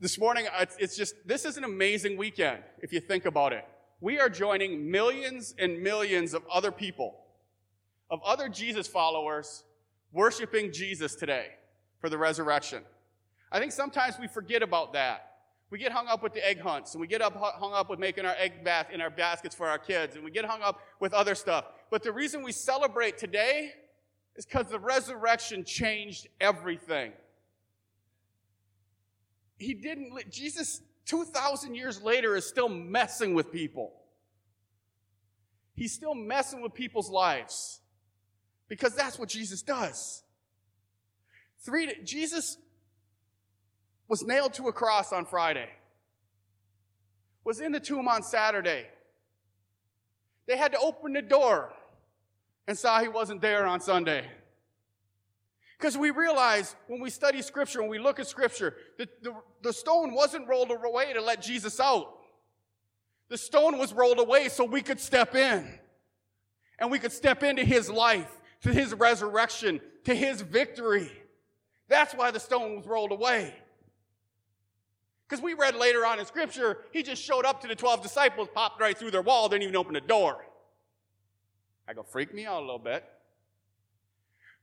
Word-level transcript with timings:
this 0.00 0.18
morning, 0.18 0.46
uh, 0.46 0.62
it's, 0.62 0.76
it's 0.78 0.96
just, 0.96 1.14
this 1.26 1.44
is 1.44 1.56
an 1.56 1.64
amazing 1.64 2.16
weekend 2.16 2.62
if 2.80 2.92
you 2.92 3.00
think 3.00 3.24
about 3.24 3.52
it. 3.52 3.64
We 4.00 4.18
are 4.18 4.28
joining 4.28 4.90
millions 4.90 5.54
and 5.58 5.82
millions 5.82 6.34
of 6.34 6.42
other 6.52 6.70
people, 6.70 7.16
of 8.10 8.20
other 8.24 8.48
Jesus 8.48 8.86
followers, 8.86 9.64
worshiping 10.12 10.72
Jesus 10.72 11.14
today 11.14 11.46
for 12.00 12.10
the 12.10 12.18
resurrection. 12.18 12.82
I 13.50 13.60
think 13.60 13.72
sometimes 13.72 14.18
we 14.18 14.26
forget 14.26 14.62
about 14.62 14.92
that. 14.94 15.30
We 15.70 15.78
get 15.78 15.92
hung 15.92 16.06
up 16.08 16.22
with 16.22 16.34
the 16.34 16.46
egg 16.46 16.60
hunts, 16.60 16.94
and 16.94 17.00
we 17.00 17.06
get 17.06 17.22
up, 17.22 17.34
hung 17.34 17.72
up 17.72 17.88
with 17.88 17.98
making 17.98 18.26
our 18.26 18.34
egg 18.38 18.62
bath 18.62 18.88
in 18.92 19.00
our 19.00 19.10
baskets 19.10 19.54
for 19.54 19.66
our 19.68 19.78
kids, 19.78 20.16
and 20.16 20.24
we 20.24 20.30
get 20.30 20.44
hung 20.44 20.60
up 20.60 20.80
with 21.00 21.14
other 21.14 21.34
stuff. 21.34 21.64
But 21.90 22.02
the 22.02 22.12
reason 22.12 22.42
we 22.42 22.52
celebrate 22.52 23.16
today 23.16 23.72
is 24.36 24.44
because 24.44 24.66
the 24.66 24.78
resurrection 24.78 25.64
changed 25.64 26.28
everything. 26.40 27.12
He 29.58 29.74
didn't, 29.74 30.12
Jesus, 30.30 30.80
2,000 31.06 31.74
years 31.74 32.02
later, 32.02 32.36
is 32.36 32.46
still 32.46 32.68
messing 32.68 33.34
with 33.34 33.52
people. 33.52 33.92
He's 35.74 35.92
still 35.92 36.14
messing 36.14 36.60
with 36.60 36.74
people's 36.74 37.10
lives 37.10 37.80
because 38.68 38.94
that's 38.94 39.18
what 39.18 39.28
Jesus 39.28 39.62
does. 39.62 40.22
Three, 41.60 41.92
Jesus 42.04 42.58
was 44.08 44.22
nailed 44.22 44.54
to 44.54 44.68
a 44.68 44.72
cross 44.72 45.12
on 45.12 45.24
Friday, 45.24 45.68
was 47.42 47.60
in 47.60 47.72
the 47.72 47.80
tomb 47.80 48.06
on 48.06 48.22
Saturday. 48.22 48.86
They 50.46 50.56
had 50.56 50.72
to 50.72 50.78
open 50.78 51.14
the 51.14 51.22
door 51.22 51.72
and 52.66 52.78
saw 52.78 53.00
he 53.00 53.08
wasn't 53.08 53.40
there 53.40 53.66
on 53.66 53.80
Sunday. 53.80 54.26
Because 55.78 55.98
we 55.98 56.10
realize 56.10 56.76
when 56.86 57.00
we 57.00 57.10
study 57.10 57.42
Scripture, 57.42 57.80
when 57.80 57.90
we 57.90 57.98
look 57.98 58.20
at 58.20 58.26
Scripture, 58.26 58.76
that 58.98 59.22
the, 59.22 59.34
the 59.62 59.72
stone 59.72 60.14
wasn't 60.14 60.48
rolled 60.48 60.70
away 60.70 61.12
to 61.12 61.20
let 61.20 61.42
Jesus 61.42 61.80
out. 61.80 62.14
The 63.28 63.38
stone 63.38 63.78
was 63.78 63.92
rolled 63.92 64.18
away 64.18 64.48
so 64.48 64.64
we 64.64 64.82
could 64.82 65.00
step 65.00 65.34
in. 65.34 65.78
And 66.78 66.90
we 66.90 66.98
could 66.98 67.12
step 67.12 67.42
into 67.42 67.64
his 67.64 67.88
life, 67.88 68.30
to 68.62 68.72
his 68.72 68.94
resurrection, 68.94 69.80
to 70.04 70.14
his 70.14 70.40
victory. 70.40 71.10
That's 71.88 72.14
why 72.14 72.30
the 72.30 72.40
stone 72.40 72.76
was 72.76 72.86
rolled 72.86 73.12
away. 73.12 73.54
Because 75.28 75.42
we 75.42 75.54
read 75.54 75.74
later 75.74 76.04
on 76.04 76.18
in 76.18 76.26
Scripture, 76.26 76.78
he 76.92 77.02
just 77.02 77.22
showed 77.22 77.44
up 77.44 77.60
to 77.62 77.68
the 77.68 77.74
12 77.74 78.02
disciples, 78.02 78.48
popped 78.54 78.80
right 78.80 78.96
through 78.96 79.10
their 79.10 79.22
wall, 79.22 79.48
didn't 79.48 79.62
even 79.62 79.76
open 79.76 79.94
the 79.94 80.00
door. 80.00 80.44
I 81.88 81.94
go, 81.94 82.02
freak 82.02 82.32
me 82.34 82.46
out 82.46 82.58
a 82.58 82.64
little 82.64 82.78
bit. 82.78 83.04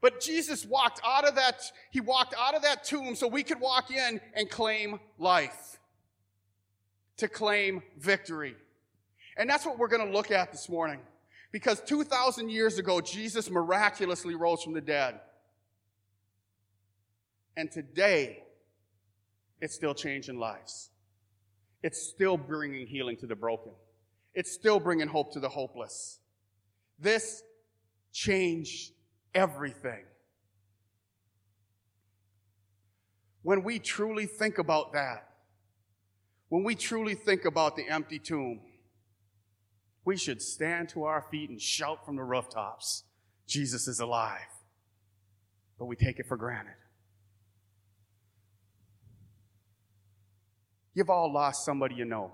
But 0.02 0.20
Jesus 0.20 0.66
walked 0.66 1.00
out 1.06 1.28
of 1.28 1.36
that, 1.36 1.62
he 1.92 2.02
walked 2.02 2.34
out 2.38 2.56
of 2.56 2.64
that 2.64 2.84
tomb 2.84 3.16
so 3.16 3.28
we 3.28 3.44
could 3.44 3.60
walk 3.60 3.92
in 3.92 4.20
and 4.34 4.50
claim 4.50 5.00
life. 5.20 5.80
To 7.18 7.28
claim 7.28 7.84
victory. 8.00 8.56
And 9.38 9.48
that's 9.50 9.66
what 9.66 9.78
we're 9.78 9.88
going 9.88 10.06
to 10.06 10.12
look 10.12 10.32
at 10.32 10.52
this 10.52 10.68
morning. 10.68 11.00
Because 11.52 11.82
2,000 11.82 12.50
years 12.50 12.80
ago, 12.80 13.00
Jesus 13.00 13.50
miraculously 13.50 14.36
rose 14.36 14.64
from 14.64 14.74
the 14.74 14.82
dead. 14.82 15.20
And 17.56 17.70
today, 17.72 18.44
it's 19.60 19.76
still 19.76 19.94
changing 19.94 20.40
lives. 20.40 20.90
It's 21.84 22.10
still 22.10 22.38
bringing 22.38 22.88
healing 22.88 23.18
to 23.18 23.28
the 23.28 23.36
broken. 23.36 23.74
It's 24.34 24.52
still 24.52 24.80
bringing 24.80 25.08
hope 25.08 25.34
to 25.34 25.40
the 25.40 25.50
hopeless. 25.50 26.20
This 26.98 27.44
changed 28.14 28.94
everything. 29.34 30.04
When 33.44 33.64
we 33.64 33.80
truly 33.80 34.26
think 34.26 34.58
about 34.58 34.94
that, 34.94 35.28
when 36.50 36.64
we 36.64 36.76
truly 36.76 37.16
think 37.16 37.46
about 37.46 37.76
the 37.76 37.88
empty 37.90 38.20
tomb, 38.20 38.60
we 40.04 40.18
should 40.18 40.42
stand 40.42 40.90
to 40.90 41.04
our 41.04 41.26
feet 41.32 41.50
and 41.50 41.62
shout 41.62 42.06
from 42.06 42.16
the 42.16 42.24
rooftops, 42.24 43.04
Jesus 43.48 43.88
is 43.88 44.00
alive. 44.00 44.40
But 45.80 45.86
we 45.86 45.96
take 45.96 46.20
it 46.20 46.28
for 46.28 46.38
granted. 46.38 46.76
You've 50.94 51.10
all 51.10 51.32
lost 51.32 51.64
somebody 51.64 51.96
you 51.96 52.06
know. 52.06 52.34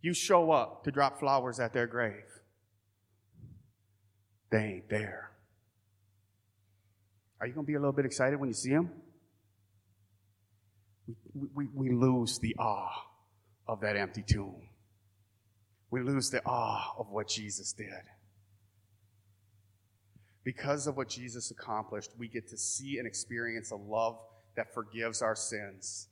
You 0.00 0.14
show 0.14 0.52
up 0.52 0.84
to 0.84 0.92
drop 0.92 1.18
flowers 1.18 1.58
at 1.58 1.72
their 1.72 1.86
grave. 1.86 2.37
They 4.50 4.58
ain't 4.58 4.88
there. 4.88 5.30
Are 7.40 7.46
you 7.46 7.52
going 7.52 7.66
to 7.66 7.70
be 7.70 7.74
a 7.74 7.78
little 7.78 7.92
bit 7.92 8.04
excited 8.04 8.38
when 8.40 8.48
you 8.48 8.54
see 8.54 8.70
them? 8.70 8.90
We, 11.34 11.48
we, 11.54 11.68
we 11.72 11.90
lose 11.94 12.38
the 12.38 12.54
awe 12.58 13.06
of 13.66 13.80
that 13.80 13.96
empty 13.96 14.22
tomb. 14.22 14.62
We 15.90 16.02
lose 16.02 16.30
the 16.30 16.44
awe 16.44 16.94
of 16.98 17.10
what 17.10 17.28
Jesus 17.28 17.72
did. 17.72 17.86
Because 20.44 20.86
of 20.86 20.96
what 20.96 21.08
Jesus 21.08 21.50
accomplished, 21.50 22.10
we 22.18 22.28
get 22.28 22.48
to 22.48 22.56
see 22.56 22.98
and 22.98 23.06
experience 23.06 23.70
a 23.70 23.76
love 23.76 24.18
that 24.56 24.74
forgives 24.74 25.22
our 25.22 25.36
sins 25.36 26.08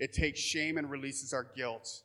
it 0.00 0.14
takes 0.14 0.40
shame 0.40 0.78
and 0.78 0.90
releases 0.90 1.32
our 1.34 1.46
guilt. 1.54 2.02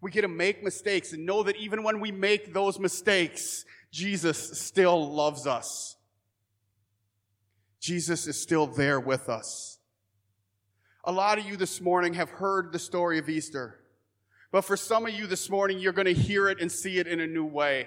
We 0.00 0.10
get 0.10 0.22
to 0.22 0.28
make 0.28 0.62
mistakes 0.62 1.12
and 1.12 1.24
know 1.24 1.44
that 1.44 1.56
even 1.56 1.84
when 1.84 2.00
we 2.00 2.10
make 2.10 2.52
those 2.52 2.78
mistakes, 2.78 3.64
Jesus 3.94 4.58
still 4.58 5.08
loves 5.08 5.46
us. 5.46 5.94
Jesus 7.78 8.26
is 8.26 8.36
still 8.36 8.66
there 8.66 8.98
with 8.98 9.28
us. 9.28 9.78
A 11.04 11.12
lot 11.12 11.38
of 11.38 11.46
you 11.46 11.56
this 11.56 11.80
morning 11.80 12.14
have 12.14 12.28
heard 12.28 12.72
the 12.72 12.78
story 12.80 13.20
of 13.20 13.28
Easter. 13.28 13.78
But 14.50 14.62
for 14.62 14.76
some 14.76 15.06
of 15.06 15.14
you 15.14 15.28
this 15.28 15.48
morning, 15.48 15.78
you're 15.78 15.92
going 15.92 16.12
to 16.12 16.12
hear 16.12 16.48
it 16.48 16.60
and 16.60 16.72
see 16.72 16.98
it 16.98 17.06
in 17.06 17.20
a 17.20 17.26
new 17.28 17.44
way. 17.44 17.86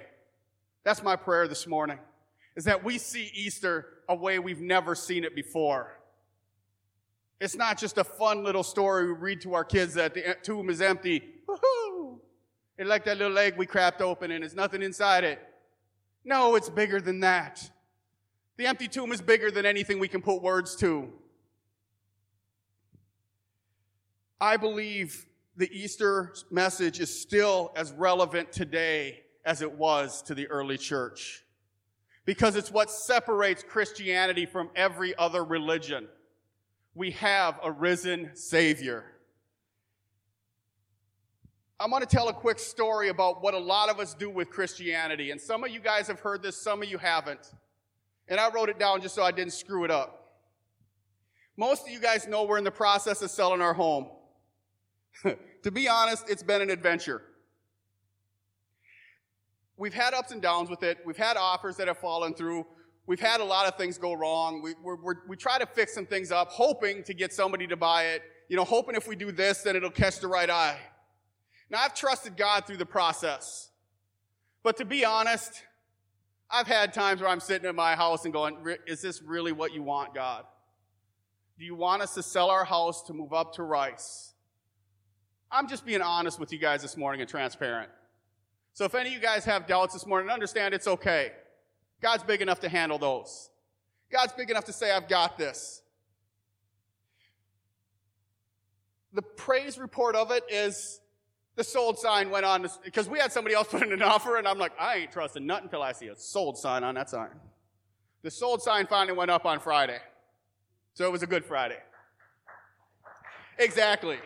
That's 0.85 1.03
my 1.03 1.17
prayer 1.17 1.45
this 1.45 1.67
morning, 1.67 1.99
is 2.55 2.63
that 2.63 2.85
we 2.85 2.99
see 2.99 3.29
Easter 3.35 3.87
a 4.07 4.15
way 4.15 4.39
we've 4.39 4.61
never 4.61 4.95
seen 4.95 5.25
it 5.25 5.35
before. 5.35 5.99
It's 7.41 7.57
not 7.57 7.77
just 7.77 7.97
a 7.97 8.05
fun 8.05 8.45
little 8.45 8.63
story 8.63 9.07
we 9.07 9.11
read 9.11 9.41
to 9.41 9.55
our 9.55 9.65
kids 9.65 9.95
that 9.95 10.13
the 10.13 10.37
tomb 10.41 10.69
is 10.69 10.79
empty. 10.79 11.21
Woohoo! 11.49 12.19
It's 12.77 12.87
like 12.87 13.03
that 13.03 13.17
little 13.17 13.37
egg 13.37 13.57
we 13.57 13.65
cracked 13.65 14.01
open 14.01 14.31
and 14.31 14.43
there's 14.43 14.55
nothing 14.55 14.81
inside 14.81 15.25
it. 15.25 15.41
No, 16.27 16.55
it's 16.55 16.69
bigger 16.69 16.99
than 16.99 17.21
that. 17.21 17.71
The 18.57 18.67
empty 18.67 18.89
tomb 18.89 19.13
is 19.13 19.21
bigger 19.21 19.49
than 19.49 19.65
anything 19.65 19.97
we 19.97 20.09
can 20.09 20.21
put 20.21 20.41
words 20.41 20.75
to. 20.75 21.07
I 24.41 24.57
believe 24.57 25.25
the 25.55 25.71
Easter 25.71 26.33
message 26.51 26.99
is 26.99 27.21
still 27.21 27.71
as 27.77 27.93
relevant 27.93 28.51
today 28.51 29.21
as 29.45 29.61
it 29.61 29.71
was 29.71 30.21
to 30.23 30.35
the 30.35 30.47
early 30.47 30.77
church. 30.77 31.45
Because 32.25 32.57
it's 32.57 32.73
what 32.73 32.91
separates 32.91 33.63
Christianity 33.63 34.45
from 34.45 34.69
every 34.75 35.17
other 35.17 35.45
religion 35.45 36.09
we 36.93 37.11
have 37.11 37.57
a 37.63 37.71
risen 37.71 38.31
Savior. 38.33 39.05
I'm 41.79 41.91
going 41.91 42.01
to 42.01 42.07
tell 42.07 42.27
a 42.27 42.33
quick 42.33 42.57
story 42.57 43.09
about 43.09 43.43
what 43.43 43.53
a 43.53 43.59
lot 43.59 43.89
of 43.89 43.99
us 43.99 44.15
do 44.15 44.29
with 44.29 44.49
Christianity. 44.49 45.29
And 45.29 45.39
some 45.39 45.63
of 45.63 45.69
you 45.69 45.79
guys 45.79 46.07
have 46.07 46.19
heard 46.19 46.41
this, 46.41 46.59
some 46.59 46.81
of 46.81 46.89
you 46.89 46.97
haven't. 46.97 47.53
And 48.27 48.39
I 48.39 48.49
wrote 48.49 48.69
it 48.69 48.79
down 48.79 49.01
just 49.01 49.13
so 49.13 49.21
I 49.21 49.31
didn't 49.31 49.53
screw 49.53 49.83
it 49.83 49.91
up. 49.91 50.39
Most 51.55 51.83
of 51.83 51.89
you 51.89 51.99
guys 51.99 52.27
know 52.27 52.43
we're 52.43 52.57
in 52.57 52.63
the 52.63 52.71
process 52.71 53.21
of 53.21 53.29
selling 53.29 53.61
our 53.61 53.73
home. 53.73 54.07
to 55.63 55.71
be 55.71 55.87
honest, 55.87 56.29
it's 56.29 56.43
been 56.43 56.61
an 56.61 56.71
adventure. 56.71 57.21
We've 59.77 59.93
had 59.93 60.15
ups 60.15 60.31
and 60.31 60.41
downs 60.41 60.71
with 60.71 60.81
it. 60.81 60.97
We've 61.05 61.17
had 61.17 61.37
offers 61.37 61.77
that 61.77 61.87
have 61.87 61.99
fallen 61.99 62.33
through. 62.33 62.65
We've 63.05 63.19
had 63.19 63.39
a 63.39 63.45
lot 63.45 63.67
of 63.67 63.77
things 63.77 63.99
go 63.99 64.13
wrong. 64.13 64.63
We, 64.63 64.73
we're, 64.83 64.95
we're, 64.95 65.15
we 65.27 65.37
try 65.37 65.59
to 65.59 65.67
fix 65.67 65.93
some 65.93 66.07
things 66.07 66.31
up, 66.31 66.49
hoping 66.49 67.03
to 67.03 67.13
get 67.13 67.31
somebody 67.31 67.67
to 67.67 67.77
buy 67.77 68.05
it. 68.07 68.23
You 68.49 68.57
know, 68.57 68.63
hoping 68.63 68.95
if 68.95 69.07
we 69.07 69.15
do 69.15 69.31
this, 69.31 69.61
then 69.61 69.75
it'll 69.75 69.91
catch 69.91 70.19
the 70.19 70.27
right 70.27 70.49
eye. 70.49 70.79
Now, 71.69 71.79
I've 71.81 71.93
trusted 71.93 72.37
God 72.37 72.65
through 72.65 72.77
the 72.77 72.85
process. 72.85 73.69
But 74.63 74.77
to 74.77 74.85
be 74.85 75.03
honest, 75.05 75.63
I've 76.49 76.67
had 76.67 76.93
times 76.93 77.21
where 77.21 77.29
I'm 77.29 77.39
sitting 77.39 77.69
in 77.69 77.75
my 77.75 77.95
house 77.95 78.23
and 78.25 78.33
going, 78.33 78.57
is 78.85 79.01
this 79.01 79.21
really 79.21 79.51
what 79.51 79.73
you 79.73 79.83
want, 79.83 80.13
God? 80.13 80.45
Do 81.59 81.65
you 81.65 81.75
want 81.75 82.01
us 82.01 82.13
to 82.13 82.23
sell 82.23 82.49
our 82.49 82.63
house 82.63 83.01
to 83.03 83.13
move 83.13 83.33
up 83.33 83.53
to 83.55 83.63
Rice? 83.63 84.33
I'm 85.51 85.67
just 85.67 85.85
being 85.85 86.01
honest 86.01 86.39
with 86.39 86.51
you 86.51 86.59
guys 86.59 86.81
this 86.81 86.95
morning 86.97 87.21
and 87.21 87.29
transparent. 87.29 87.89
So 88.73 88.85
if 88.85 88.93
any 88.93 89.09
of 89.09 89.15
you 89.15 89.21
guys 89.21 89.43
have 89.45 89.65
doubts 89.65 89.93
this 89.93 90.05
morning, 90.05 90.29
understand 90.29 90.73
it's 90.73 90.87
okay. 90.87 91.31
God's 92.01 92.23
big 92.23 92.41
enough 92.41 92.59
to 92.59 92.69
handle 92.69 92.97
those. 92.97 93.49
God's 94.11 94.33
big 94.33 94.49
enough 94.49 94.65
to 94.65 94.73
say, 94.73 94.91
I've 94.91 95.07
got 95.07 95.37
this. 95.37 95.81
The 99.13 99.21
praise 99.21 99.77
report 99.79 100.15
of 100.15 100.31
it 100.31 100.43
is 100.49 100.99
the 101.57 101.63
sold 101.63 101.97
sign 101.97 102.29
went 102.29 102.45
on 102.45 102.67
because 102.85 103.09
we 103.09 103.19
had 103.19 103.33
somebody 103.33 103.55
else 103.55 103.67
put 103.71 103.81
in 103.81 103.91
an 103.91 104.01
offer, 104.01 104.37
and 104.37 104.47
I'm 104.47 104.59
like, 104.59 104.71
I 104.79 104.97
ain't 104.97 105.11
trusting 105.11 105.45
nothing 105.45 105.65
until 105.65 105.81
I 105.81 105.91
see 105.91 106.07
a 106.07 106.15
sold 106.15 106.57
sign 106.57 106.83
on 106.83 106.95
that 106.95 107.09
sign. 107.09 107.29
The 108.21 108.31
sold 108.31 108.61
sign 108.61 108.87
finally 108.87 109.17
went 109.17 109.31
up 109.31 109.45
on 109.45 109.59
Friday. 109.59 109.99
So 110.93 111.05
it 111.05 111.11
was 111.11 111.23
a 111.23 111.27
good 111.27 111.43
Friday. 111.43 111.77
Exactly. 113.59 114.17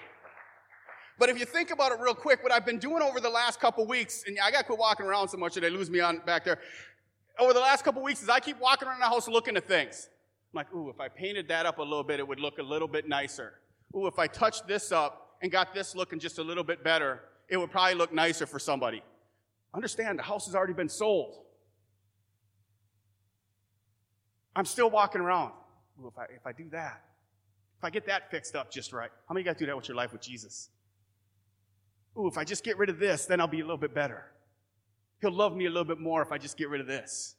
But 1.18 1.30
if 1.30 1.40
you 1.40 1.46
think 1.46 1.72
about 1.72 1.92
it 1.92 2.00
real 2.00 2.16
quick, 2.16 2.44
what 2.44 2.52
I've 2.52 2.66
been 2.66 2.80
doing 2.80 3.02
over 3.02 3.20
the 3.20 3.30
last 3.30 3.60
couple 3.60 3.86
weeks, 3.86 4.24
and 4.28 4.38
I 4.44 4.52
got 4.52 4.60
to 4.60 4.64
quit 4.66 4.80
walking 4.80 5.06
around 5.06 5.30
so 5.30 5.38
much 5.38 5.54
that 5.54 5.62
they 5.62 5.70
lose 5.70 5.90
me 5.90 6.00
on 6.00 6.20
back 6.26 6.44
there. 6.44 6.60
Over 7.40 7.54
the 7.54 7.60
last 7.60 7.84
couple 7.84 8.02
weeks, 8.02 8.22
is 8.22 8.30
I 8.30 8.40
keep 8.40 8.60
walking 8.60 8.88
around 8.88 9.00
the 9.00 9.06
house 9.06 9.28
looking 9.28 9.56
at 9.56 9.68
things. 9.68 10.10
I'm 10.54 10.58
like, 10.58 10.74
ooh, 10.74 10.90
if 10.90 11.00
I 11.00 11.08
painted 11.08 11.48
that 11.48 11.66
up 11.66 11.78
a 11.78 11.84
little 11.84 12.04
bit, 12.04 12.20
it 12.20 12.28
would 12.28 12.40
look 12.40 12.58
a 12.58 12.64
little 12.64 12.88
bit 12.88 13.08
nicer. 13.08 13.54
Ooh, 13.96 14.08
if 14.08 14.20
I 14.20 14.28
touched 14.28 14.68
this 14.68 14.92
up 14.92 15.31
and 15.42 15.52
got 15.52 15.74
this 15.74 15.96
looking 15.96 16.20
just 16.20 16.38
a 16.38 16.44
little 16.44 16.64
bit 16.64 16.84
better, 16.84 17.22
it 17.50 17.58
would 17.58 17.72
probably 17.72 17.96
look 17.96 18.14
nicer 18.14 18.46
for 18.46 18.60
somebody. 18.60 19.04
Understand, 19.74 20.20
the 20.20 20.24
house 20.24 20.46
has 20.46 20.56
already 20.56 20.74
been 20.74 20.90
sold. 20.90 21.38
I'm 24.56 24.66
still 24.66 24.90
walking 24.90 25.22
around. 25.22 25.54
Ooh, 26.00 26.08
if 26.08 26.18
I, 26.18 26.24
if 26.26 26.46
I 26.46 26.52
do 26.52 26.70
that, 26.72 27.02
if 27.78 27.84
I 27.84 27.90
get 27.90 28.06
that 28.08 28.30
fixed 28.30 28.56
up 28.56 28.72
just 28.72 28.94
right, 28.94 29.10
how 29.28 29.34
many 29.34 29.42
of 29.42 29.46
you 29.48 29.54
guys 29.54 29.60
do 29.60 29.66
that 29.66 29.76
with 29.76 29.88
your 29.88 29.96
life 29.96 30.12
with 30.12 30.22
Jesus? 30.22 30.70
Ooh, 32.18 32.28
if 32.28 32.38
I 32.38 32.44
just 32.44 32.64
get 32.64 32.78
rid 32.78 32.90
of 32.90 33.00
this, 33.00 33.26
then 33.26 33.40
I'll 33.40 33.48
be 33.48 33.62
a 33.62 33.64
little 33.64 33.78
bit 33.78 33.94
better. 33.94 34.26
He'll 35.22 35.32
love 35.32 35.56
me 35.56 35.66
a 35.66 35.70
little 35.70 35.86
bit 35.86 36.00
more 36.00 36.22
if 36.22 36.32
I 36.32 36.38
just 36.38 36.58
get 36.58 36.70
rid 36.70 36.82
of 36.82 36.88
this. 36.88 37.36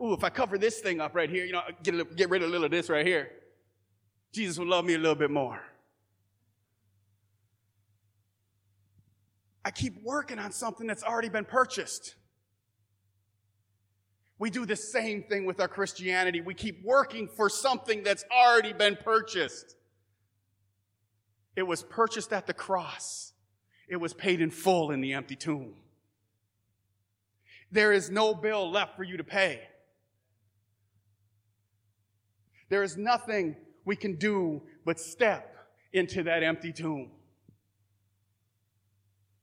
Ooh, 0.00 0.12
if 0.14 0.22
I 0.24 0.30
cover 0.30 0.58
this 0.58 0.80
thing 0.80 1.00
up 1.00 1.14
right 1.14 1.28
here, 1.28 1.44
you 1.44 1.52
know, 1.52 1.62
get, 1.82 2.16
get 2.16 2.30
rid 2.30 2.42
of 2.42 2.48
a 2.48 2.52
little 2.52 2.66
of 2.66 2.70
this 2.70 2.88
right 2.88 3.06
here, 3.06 3.30
Jesus 4.32 4.58
will 4.58 4.68
love 4.68 4.84
me 4.84 4.94
a 4.94 4.98
little 4.98 5.14
bit 5.14 5.30
more. 5.30 5.60
I 9.64 9.70
keep 9.70 10.02
working 10.02 10.38
on 10.38 10.52
something 10.52 10.86
that's 10.86 11.04
already 11.04 11.28
been 11.28 11.44
purchased. 11.44 12.16
We 14.38 14.50
do 14.50 14.66
the 14.66 14.76
same 14.76 15.22
thing 15.22 15.44
with 15.46 15.60
our 15.60 15.68
Christianity. 15.68 16.40
We 16.40 16.54
keep 16.54 16.84
working 16.84 17.28
for 17.28 17.48
something 17.48 18.02
that's 18.02 18.24
already 18.32 18.72
been 18.72 18.96
purchased. 18.96 19.76
It 21.54 21.62
was 21.62 21.82
purchased 21.84 22.32
at 22.32 22.46
the 22.46 22.54
cross. 22.54 23.34
It 23.88 23.96
was 23.96 24.14
paid 24.14 24.40
in 24.40 24.50
full 24.50 24.90
in 24.90 25.00
the 25.00 25.12
empty 25.12 25.36
tomb. 25.36 25.74
There 27.70 27.92
is 27.92 28.10
no 28.10 28.34
bill 28.34 28.70
left 28.70 28.96
for 28.96 29.04
you 29.04 29.16
to 29.16 29.24
pay. 29.24 29.60
There 32.68 32.82
is 32.82 32.96
nothing 32.96 33.56
we 33.84 33.96
can 33.96 34.16
do 34.16 34.62
but 34.84 34.98
step 34.98 35.56
into 35.92 36.22
that 36.24 36.42
empty 36.42 36.72
tomb. 36.72 37.10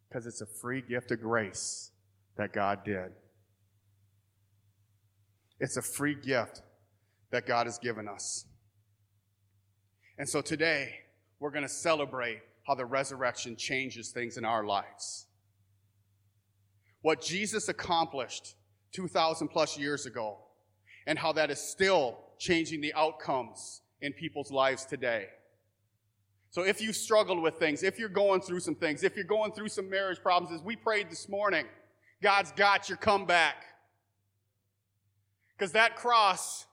Because 0.10 0.26
it's 0.26 0.42
a 0.42 0.46
free 0.46 0.82
gift 0.82 1.12
of 1.12 1.22
grace 1.22 1.92
that 2.38 2.52
God 2.52 2.84
did. 2.84 3.12
It's 5.60 5.78
a 5.78 5.82
free 5.82 6.16
gift 6.16 6.62
that 7.32 7.46
God 7.46 7.68
has 7.68 7.78
given 7.78 8.08
us. 8.08 8.46
And 10.18 10.28
so 10.28 10.42
today, 10.42 10.96
we're 11.40 11.52
going 11.52 11.64
to 11.64 11.70
celebrate 11.70 12.40
how 12.66 12.76
the 12.76 12.86
resurrection 12.86 13.56
changes 13.56 14.12
things 14.12 14.38
in 14.38 14.46
our 14.46 14.66
lives. 14.66 15.28
What 17.02 17.22
Jesus 17.22 17.70
accomplished 17.70 18.56
2,000 18.94 19.48
plus 19.48 19.78
years 19.78 20.06
ago, 20.06 20.38
and 21.08 21.18
how 21.18 21.32
that 21.34 21.50
is 21.50 21.60
still 21.60 22.18
changing 22.38 22.82
the 22.82 22.94
outcomes 22.94 23.82
in 24.02 24.14
people's 24.14 24.52
lives 24.52 24.86
today. 24.86 25.28
So 26.52 26.64
if 26.64 26.82
you've 26.82 26.96
struggled 26.96 27.42
with 27.42 27.56
things, 27.56 27.84
if 27.84 28.00
you're 28.00 28.10
going 28.10 28.42
through 28.42 28.62
some 28.62 28.76
things, 28.76 29.04
if 29.04 29.16
you're 29.16 29.26
going 29.26 29.52
through 29.52 29.70
some 29.70 29.90
marriage 29.90 30.20
problems, 30.22 30.54
as 30.54 30.64
we 30.64 30.76
prayed 30.76 31.10
this 31.12 31.30
morning, 31.30 31.66
God's 32.22 32.52
got 32.54 32.90
your 32.90 32.98
comeback. 32.98 33.66
Because 35.58 35.74
that 35.74 35.96
cross, 35.96 36.66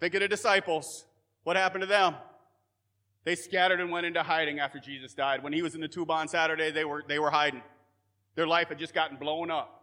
think 0.00 0.14
of 0.14 0.20
the 0.20 0.28
disciples. 0.28 1.04
What 1.44 1.56
happened 1.56 1.82
to 1.82 1.86
them? 1.86 2.16
They 3.24 3.36
scattered 3.36 3.80
and 3.80 3.90
went 3.90 4.06
into 4.06 4.22
hiding 4.22 4.58
after 4.58 4.80
Jesus 4.80 5.14
died. 5.14 5.44
When 5.44 5.52
he 5.52 5.62
was 5.62 5.74
in 5.74 5.80
the 5.80 5.88
tomb 5.88 6.10
on 6.10 6.26
Saturday, 6.26 6.72
they 6.72 6.84
were, 6.84 7.04
they 7.06 7.20
were 7.20 7.30
hiding. 7.30 7.62
Their 8.34 8.46
life 8.46 8.68
had 8.68 8.78
just 8.78 8.94
gotten 8.94 9.16
blown 9.16 9.50
up. 9.50 9.82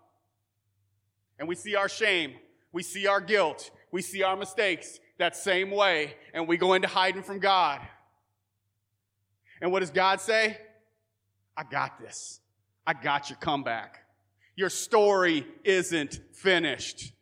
And 1.38 1.48
we 1.48 1.56
see 1.56 1.76
our 1.76 1.88
shame. 1.88 2.34
We 2.74 2.84
see 2.84 3.08
our 3.08 3.22
guilt. 3.22 3.72
We 3.92 4.02
see 4.02 4.24
our 4.24 4.36
mistakes 4.36 5.00
that 5.20 5.38
same 5.38 5.72
way. 5.72 6.16
And 6.34 6.48
we 6.48 6.58
go 6.58 6.74
into 6.74 6.90
hiding 6.90 7.24
from 7.24 7.40
God. 7.40 7.80
And 9.62 9.72
what 9.72 9.80
does 9.82 9.92
God 9.92 10.22
say? 10.22 10.58
I 11.56 11.64
got 11.64 12.00
this. 12.00 12.40
I 12.86 12.94
got 12.94 13.30
your 13.30 13.38
comeback. 13.38 14.00
Your 14.56 14.70
story 14.70 15.46
isn't 15.64 16.20
finished. 16.34 17.14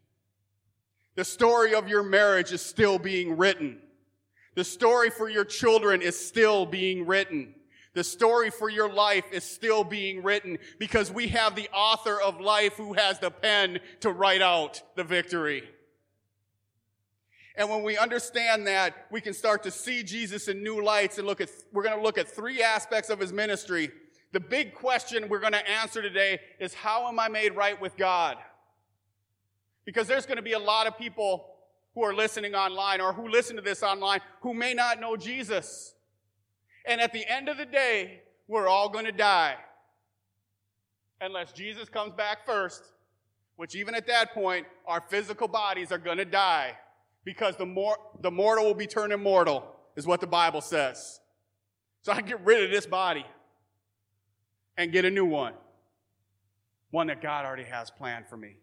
The 1.16 1.26
story 1.26 1.74
of 1.74 1.88
your 1.88 2.04
marriage 2.04 2.52
is 2.52 2.62
still 2.62 3.00
being 3.00 3.38
written. 3.38 3.80
The 4.56 4.64
story 4.64 5.10
for 5.10 5.30
your 5.30 5.46
children 5.46 6.02
is 6.02 6.18
still 6.18 6.66
being 6.66 7.06
written. 7.06 7.56
The 7.94 8.04
story 8.04 8.52
for 8.52 8.70
your 8.70 8.92
life 8.94 9.26
is 9.32 9.44
still 9.44 9.84
being 9.84 10.22
written 10.22 10.60
because 10.78 11.12
we 11.12 11.30
have 11.30 11.56
the 11.56 11.68
author 11.74 12.22
of 12.22 12.40
life 12.40 12.74
who 12.74 12.94
has 12.94 13.18
the 13.20 13.32
pen 13.32 13.80
to 14.02 14.12
write 14.12 14.44
out 14.44 14.84
the 14.96 15.04
victory. 15.04 15.64
And 17.58 17.68
when 17.72 17.82
we 17.82 17.98
understand 17.98 18.68
that, 18.68 19.08
we 19.10 19.20
can 19.20 19.34
start 19.34 19.64
to 19.64 19.72
see 19.72 20.04
Jesus 20.04 20.48
in 20.48 20.62
new 20.62 20.84
lights 20.84 21.18
and 21.18 21.26
look 21.26 21.42
at, 21.42 21.50
we're 21.74 21.82
going 21.82 21.98
to 21.98 22.04
look 22.04 22.20
at 22.20 22.30
three 22.30 22.62
aspects 22.62 23.10
of 23.10 23.20
his 23.20 23.34
ministry. 23.34 23.92
The 24.32 24.40
big 24.40 24.76
question 24.76 25.28
we're 25.28 25.40
going 25.40 25.54
to 25.54 25.68
answer 25.68 26.04
today 26.04 26.40
is 26.60 26.76
how 26.76 27.08
am 27.08 27.20
I 27.20 27.28
made 27.30 27.56
right 27.56 27.80
with 27.82 27.98
God? 27.98 28.38
Because 29.86 30.08
there's 30.08 30.28
going 30.28 30.38
to 30.38 30.44
be 30.44 30.54
a 30.54 30.60
lot 30.60 30.86
of 30.86 31.00
people 31.00 31.48
who 31.96 32.04
are 32.04 32.14
listening 32.14 32.54
online 32.54 33.02
or 33.02 33.12
who 33.12 33.28
listen 33.28 33.56
to 33.56 33.62
this 33.64 33.82
online 33.82 34.20
who 34.42 34.54
may 34.54 34.76
not 34.76 35.02
know 35.02 35.18
Jesus. 35.18 35.96
And 36.86 37.02
at 37.02 37.12
the 37.12 37.26
end 37.28 37.50
of 37.50 37.58
the 37.58 37.66
day, 37.66 38.22
we're 38.48 38.68
all 38.68 38.88
going 38.88 39.06
to 39.06 39.12
die. 39.12 39.56
Unless 41.22 41.54
Jesus 41.54 41.90
comes 41.90 42.14
back 42.14 42.46
first, 42.46 42.84
which 43.56 43.76
even 43.76 43.96
at 43.96 44.06
that 44.06 44.36
point, 44.36 44.68
our 44.86 45.02
physical 45.02 45.48
bodies 45.48 45.92
are 45.92 45.98
going 45.98 46.20
to 46.20 46.26
die 46.26 46.78
because 47.24 47.56
the, 47.58 47.66
mor- 47.66 47.98
the 48.22 48.32
mortal 48.32 48.66
will 48.66 48.74
be 48.74 48.88
turned 48.88 49.14
immortal, 49.14 49.76
is 49.96 50.06
what 50.06 50.22
the 50.22 50.28
Bible 50.28 50.62
says. 50.62 51.20
So 52.04 52.12
I 52.12 52.22
get 52.22 52.44
rid 52.46 52.64
of 52.64 52.72
this 52.72 52.86
body 52.86 53.26
and 54.78 54.92
get 54.92 55.06
a 55.06 55.12
new 55.12 55.26
one. 55.26 55.54
One 56.92 57.08
that 57.08 57.22
God 57.22 57.46
already 57.46 57.66
has 57.66 57.92
planned 57.92 58.28
for 58.30 58.38
me. 58.38 58.58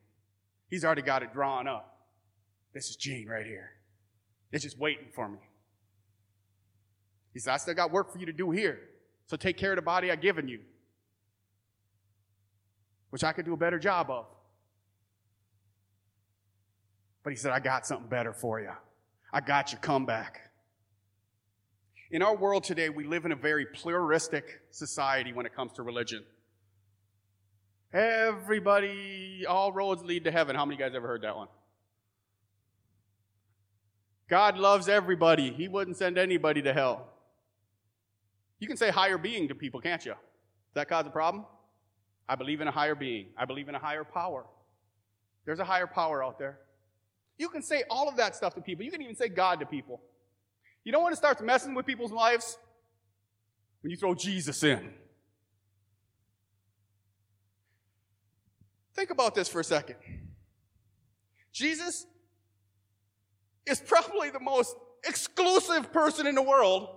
He's 0.71 0.85
already 0.85 1.03
got 1.03 1.23
it 1.23 1.33
drawn 1.33 1.69
up. 1.69 1.99
This 2.73 2.89
is 2.89 2.97
Gene 2.97 3.29
right 3.29 3.45
here. 3.45 3.71
It's 4.51 4.65
just 4.65 4.79
waiting 4.79 5.09
for 5.15 5.29
me. 5.29 5.39
He 7.33 7.41
said, 7.41 7.53
I 7.55 7.57
still 7.59 7.75
got 7.75 7.91
work 7.91 8.13
for 8.13 8.19
you 8.19 8.27
to 8.27 8.33
do 8.33 8.51
here. 8.51 8.79
So 9.27 9.37
take 9.37 9.57
care 9.57 9.73
of 9.73 9.77
the 9.77 9.83
body 9.83 10.11
I've 10.11 10.21
given 10.21 10.49
you, 10.49 10.61
which 13.11 13.25
I 13.25 13.33
could 13.33 13.45
do 13.45 13.53
a 13.53 13.57
better 13.57 13.79
job 13.79 14.11
of. 14.11 14.27
But 17.25 17.31
he 17.31 17.37
said, 17.37 17.53
I 17.53 17.59
got 17.59 17.87
something 17.87 18.09
better 18.09 18.33
for 18.33 18.61
you. 18.61 18.71
I 19.33 19.41
got 19.41 19.73
your 19.73 19.81
comeback. 19.81 20.43
In 22.11 22.23
our 22.23 22.37
world 22.37 22.63
today, 22.63 22.91
we 22.91 23.05
live 23.05 23.25
in 23.25 23.33
a 23.33 23.37
very 23.37 23.67
pluralistic 23.67 24.61
society 24.71 25.33
when 25.33 25.47
it 25.47 25.57
comes 25.57 25.73
to 25.73 25.83
religion. 25.83 26.23
Everybody, 27.93 29.45
all 29.49 29.73
roads 29.73 30.05
lead 30.05 30.25
to 30.25 30.31
heaven. 30.31 30.55
How 30.55 30.67
many 30.67 30.77
guys 30.77 30.93
ever 30.95 31.09
heard 31.09 31.23
that 31.23 31.35
one? 31.35 31.49
God 34.29 34.59
loves 34.59 34.89
everybody. 34.89 35.51
He 35.51 35.67
wouldn't 35.67 35.97
send 35.97 36.19
anybody 36.19 36.61
to 36.63 36.73
hell. 36.73 37.09
You 38.59 38.69
can 38.69 38.77
say 38.77 38.91
higher 38.91 39.19
being 39.19 39.49
to 39.49 39.55
people, 39.55 39.81
can't 39.81 40.05
you? 40.05 40.13
Does 40.13 40.75
that 40.75 40.89
cause 40.89 41.07
a 41.07 41.11
problem? 41.11 41.47
I 42.29 42.35
believe 42.35 42.61
in 42.61 42.69
a 42.69 42.73
higher 42.73 42.95
being. 42.95 43.27
I 43.37 43.45
believe 43.45 43.69
in 43.69 43.75
a 43.75 43.79
higher 43.79 44.05
power. 44.05 44.47
There's 45.45 45.59
a 45.59 45.65
higher 45.65 45.87
power 45.87 46.25
out 46.25 46.39
there. 46.39 46.59
You 47.39 47.49
can 47.49 47.63
say 47.63 47.83
all 47.91 48.09
of 48.09 48.17
that 48.17 48.37
stuff 48.37 48.55
to 48.55 48.61
people. 48.61 48.85
You 48.85 48.91
can 48.91 49.03
even 49.03 49.17
say 49.17 49.29
God 49.29 49.61
to 49.61 49.67
people. 49.67 50.01
You 50.85 50.93
don't 50.93 51.03
want 51.03 51.13
to 51.13 51.17
start 51.17 51.43
messing 51.45 51.75
with 51.75 51.87
people's 51.87 52.13
lives? 52.13 52.59
When 53.81 53.91
you 53.91 53.97
throw 53.97 54.15
Jesus 54.15 54.63
in. 54.63 54.93
Think 58.95 59.11
about 59.11 59.35
this 59.35 59.49
for 59.49 59.61
a 59.61 59.65
second. 59.65 59.97
Jesus 61.53 62.07
is 63.67 63.81
probably 63.81 64.31
the 64.31 64.41
most 64.41 64.77
exclusive 65.05 65.93
person 65.93 66.27
in 66.27 66.35
the 66.35 66.43
world, 66.43 66.89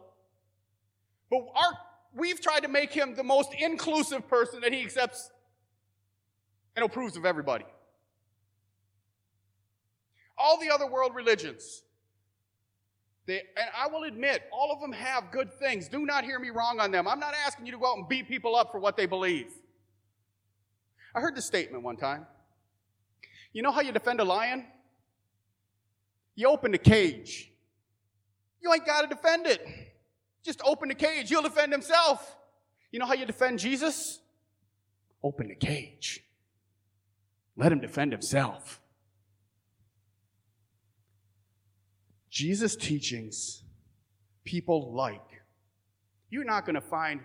but 1.29 1.39
our, 1.39 1.77
we've 2.13 2.41
tried 2.41 2.61
to 2.61 2.67
make 2.67 2.91
him 2.91 3.15
the 3.15 3.23
most 3.23 3.49
inclusive 3.57 4.27
person 4.27 4.61
that 4.61 4.73
he 4.73 4.81
accepts 4.81 5.29
and 6.75 6.85
approves 6.85 7.17
of 7.17 7.25
everybody. 7.25 7.65
All 10.37 10.59
the 10.59 10.69
other 10.69 10.85
world 10.85 11.15
religions, 11.15 11.83
they, 13.25 13.41
and 13.57 13.69
I 13.77 13.87
will 13.87 14.03
admit, 14.03 14.43
all 14.51 14.71
of 14.71 14.79
them 14.79 14.91
have 14.93 15.31
good 15.31 15.53
things. 15.53 15.87
Do 15.87 16.05
not 16.05 16.23
hear 16.23 16.39
me 16.39 16.49
wrong 16.49 16.79
on 16.79 16.91
them. 16.91 17.07
I'm 17.07 17.19
not 17.19 17.33
asking 17.45 17.65
you 17.65 17.73
to 17.73 17.77
go 17.77 17.91
out 17.91 17.97
and 17.97 18.07
beat 18.07 18.27
people 18.27 18.55
up 18.55 18.71
for 18.71 18.79
what 18.79 18.95
they 18.95 19.05
believe. 19.05 19.51
I 21.13 21.19
heard 21.19 21.35
this 21.35 21.45
statement 21.45 21.83
one 21.83 21.97
time. 21.97 22.25
You 23.51 23.63
know 23.63 23.71
how 23.71 23.81
you 23.81 23.91
defend 23.91 24.19
a 24.19 24.23
lion? 24.23 24.65
You 26.35 26.47
open 26.47 26.71
the 26.71 26.77
cage. 26.77 27.51
You 28.61 28.71
ain't 28.71 28.85
got 28.85 29.01
to 29.01 29.07
defend 29.07 29.47
it. 29.47 29.65
Just 30.43 30.61
open 30.63 30.89
the 30.89 30.95
cage. 30.95 31.29
He'll 31.29 31.41
defend 31.41 31.71
himself. 31.71 32.37
You 32.91 32.99
know 32.99 33.05
how 33.05 33.15
you 33.15 33.25
defend 33.25 33.59
Jesus? 33.59 34.19
Open 35.23 35.47
the 35.47 35.55
cage. 35.55 36.23
Let 37.57 37.71
him 37.71 37.81
defend 37.81 38.11
himself. 38.11 38.79
Jesus' 42.37 42.75
teachings, 42.75 43.63
people 44.43 44.93
like. 44.93 45.41
You're 46.29 46.43
not 46.43 46.67
going 46.67 46.75
to 46.75 46.81
find 46.81 47.19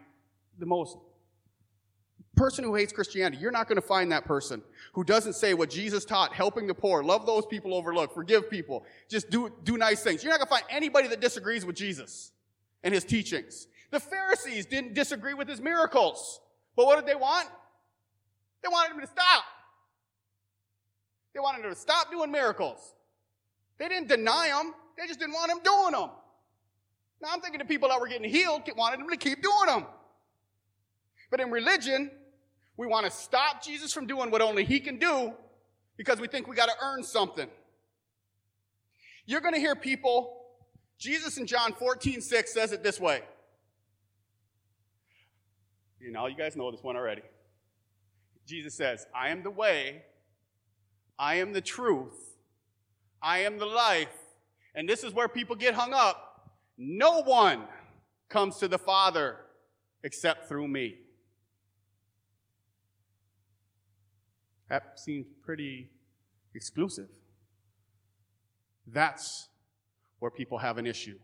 the 0.58 0.64
most 0.64 0.96
person 2.34 2.64
who 2.64 2.74
hates 2.74 2.94
Christianity. 2.94 3.36
You're 3.36 3.50
not 3.50 3.68
going 3.68 3.76
to 3.76 3.86
find 3.86 4.10
that 4.10 4.24
person 4.24 4.62
who 4.94 5.04
doesn't 5.04 5.34
say 5.34 5.52
what 5.52 5.68
Jesus 5.68 6.06
taught, 6.06 6.32
helping 6.32 6.66
the 6.66 6.72
poor, 6.72 7.04
love 7.04 7.26
those 7.26 7.44
people 7.44 7.74
overlooked, 7.74 8.14
forgive 8.14 8.48
people, 8.48 8.86
just 9.10 9.28
do, 9.28 9.52
do 9.64 9.76
nice 9.76 10.02
things. 10.02 10.24
You're 10.24 10.32
not 10.32 10.38
going 10.38 10.48
to 10.48 10.64
find 10.64 10.64
anybody 10.70 11.08
that 11.08 11.20
disagrees 11.20 11.66
with 11.66 11.76
Jesus 11.76 12.32
and 12.82 12.94
his 12.94 13.04
teachings. 13.04 13.66
The 13.90 14.00
Pharisees 14.00 14.64
didn't 14.64 14.94
disagree 14.94 15.34
with 15.34 15.46
his 15.46 15.60
miracles. 15.60 16.40
But 16.74 16.86
what 16.86 16.96
did 16.96 17.04
they 17.04 17.20
want? 17.20 17.50
They 18.62 18.68
wanted 18.68 18.94
him 18.94 19.00
to 19.02 19.06
stop. 19.06 19.44
They 21.34 21.40
wanted 21.40 21.66
him 21.66 21.70
to 21.70 21.78
stop 21.78 22.10
doing 22.10 22.32
miracles. 22.32 22.94
They 23.76 23.88
didn't 23.88 24.08
deny 24.08 24.58
him. 24.58 24.72
They 24.98 25.06
just 25.06 25.18
didn't 25.18 25.34
want 25.34 25.50
him 25.50 25.58
doing 25.64 25.92
them. 25.92 26.10
Now 27.20 27.28
I'm 27.32 27.40
thinking 27.40 27.58
the 27.58 27.64
people 27.64 27.88
that 27.88 28.00
were 28.00 28.08
getting 28.08 28.28
healed 28.28 28.62
wanted 28.76 29.00
him 29.00 29.08
to 29.08 29.16
keep 29.16 29.42
doing 29.42 29.66
them. 29.66 29.86
But 31.30 31.40
in 31.40 31.50
religion, 31.50 32.10
we 32.76 32.86
want 32.86 33.06
to 33.06 33.10
stop 33.10 33.62
Jesus 33.62 33.92
from 33.92 34.06
doing 34.06 34.30
what 34.30 34.42
only 34.42 34.64
he 34.64 34.80
can 34.80 34.98
do 34.98 35.32
because 35.96 36.20
we 36.20 36.26
think 36.26 36.48
we 36.48 36.56
got 36.56 36.66
to 36.66 36.74
earn 36.82 37.02
something. 37.02 37.48
You're 39.24 39.40
going 39.40 39.54
to 39.54 39.60
hear 39.60 39.76
people, 39.76 40.36
Jesus 40.98 41.38
in 41.38 41.46
John 41.46 41.72
14, 41.72 42.20
6 42.20 42.52
says 42.52 42.72
it 42.72 42.82
this 42.82 42.98
way. 43.00 43.22
You 46.00 46.10
know, 46.10 46.26
you 46.26 46.36
guys 46.36 46.56
know 46.56 46.70
this 46.72 46.82
one 46.82 46.96
already. 46.96 47.22
Jesus 48.46 48.74
says, 48.74 49.06
I 49.14 49.28
am 49.28 49.44
the 49.44 49.50
way, 49.50 50.02
I 51.18 51.36
am 51.36 51.52
the 51.52 51.60
truth, 51.60 52.36
I 53.22 53.40
am 53.40 53.58
the 53.58 53.66
life. 53.66 54.08
And 54.74 54.88
this 54.88 55.04
is 55.04 55.12
where 55.12 55.28
people 55.28 55.56
get 55.56 55.74
hung 55.74 55.92
up. 55.92 56.50
No 56.78 57.22
one 57.22 57.64
comes 58.28 58.56
to 58.58 58.68
the 58.68 58.78
Father 58.78 59.36
except 60.02 60.48
through 60.48 60.68
me. 60.68 60.96
That 64.68 64.98
seems 64.98 65.26
pretty 65.44 65.90
exclusive. 66.54 67.08
That's 68.86 69.48
where 70.18 70.30
people 70.30 70.58
have 70.58 70.78
an 70.78 70.86
issue. 70.86 71.18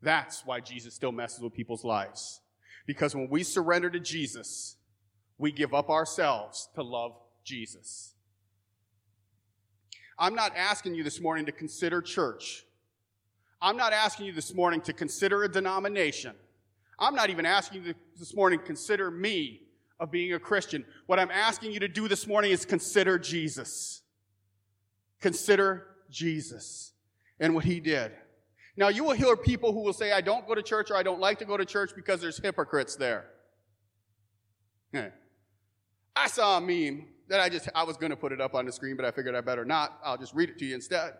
That's 0.00 0.44
why 0.46 0.60
Jesus 0.60 0.94
still 0.94 1.12
messes 1.12 1.40
with 1.40 1.52
people's 1.52 1.84
lives. 1.84 2.40
Because 2.86 3.14
when 3.14 3.28
we 3.28 3.42
surrender 3.42 3.90
to 3.90 4.00
Jesus, 4.00 4.76
we 5.38 5.52
give 5.52 5.74
up 5.74 5.90
ourselves 5.90 6.68
to 6.74 6.82
love 6.82 7.12
Jesus. 7.44 8.15
I'm 10.18 10.34
not 10.34 10.56
asking 10.56 10.94
you 10.94 11.04
this 11.04 11.20
morning 11.20 11.46
to 11.46 11.52
consider 11.52 12.00
church. 12.00 12.64
I'm 13.60 13.76
not 13.76 13.92
asking 13.92 14.26
you 14.26 14.32
this 14.32 14.54
morning 14.54 14.80
to 14.82 14.92
consider 14.92 15.42
a 15.42 15.48
denomination. 15.48 16.34
I'm 16.98 17.14
not 17.14 17.30
even 17.30 17.44
asking 17.44 17.84
you 17.84 17.94
this 18.18 18.34
morning 18.34 18.58
to 18.58 18.64
consider 18.64 19.10
me 19.10 19.62
of 19.98 20.10
being 20.10 20.32
a 20.32 20.38
Christian. 20.38 20.84
What 21.06 21.18
I'm 21.18 21.30
asking 21.30 21.72
you 21.72 21.80
to 21.80 21.88
do 21.88 22.08
this 22.08 22.26
morning 22.26 22.50
is 22.50 22.64
consider 22.64 23.18
Jesus. 23.18 24.02
Consider 25.20 25.86
Jesus 26.10 26.92
and 27.40 27.54
what 27.54 27.64
he 27.64 27.80
did. 27.80 28.12
Now, 28.76 28.88
you 28.88 29.04
will 29.04 29.14
hear 29.14 29.36
people 29.36 29.72
who 29.72 29.80
will 29.80 29.94
say, 29.94 30.12
I 30.12 30.20
don't 30.20 30.46
go 30.46 30.54
to 30.54 30.62
church 30.62 30.90
or 30.90 30.96
I 30.96 31.02
don't 31.02 31.20
like 31.20 31.38
to 31.38 31.46
go 31.46 31.56
to 31.56 31.64
church 31.64 31.92
because 31.96 32.20
there's 32.20 32.38
hypocrites 32.38 32.96
there. 32.96 33.24
I 36.16 36.28
saw 36.28 36.58
a 36.58 36.60
meme 36.60 37.06
that 37.28 37.40
I 37.40 37.48
just, 37.48 37.68
I 37.74 37.82
was 37.84 37.96
going 37.96 38.10
to 38.10 38.16
put 38.16 38.32
it 38.32 38.40
up 38.40 38.54
on 38.54 38.66
the 38.66 38.72
screen, 38.72 38.96
but 38.96 39.04
I 39.04 39.10
figured 39.10 39.34
I 39.34 39.40
better 39.40 39.64
not. 39.64 39.98
I'll 40.04 40.18
just 40.18 40.34
read 40.34 40.48
it 40.48 40.58
to 40.58 40.64
you 40.64 40.74
instead. 40.74 41.14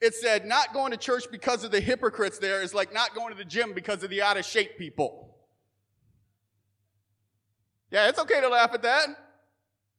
It 0.00 0.14
said, 0.14 0.46
not 0.46 0.72
going 0.72 0.90
to 0.90 0.96
church 0.96 1.24
because 1.30 1.64
of 1.64 1.70
the 1.70 1.80
hypocrites 1.80 2.38
there 2.38 2.62
is 2.62 2.74
like 2.74 2.92
not 2.92 3.14
going 3.14 3.32
to 3.32 3.38
the 3.38 3.44
gym 3.44 3.72
because 3.72 4.02
of 4.02 4.10
the 4.10 4.22
out 4.22 4.36
of 4.36 4.44
shape 4.44 4.78
people. 4.78 5.36
Yeah, 7.90 8.08
it's 8.08 8.18
okay 8.18 8.40
to 8.40 8.48
laugh 8.48 8.70
at 8.72 8.82
that. 8.82 9.08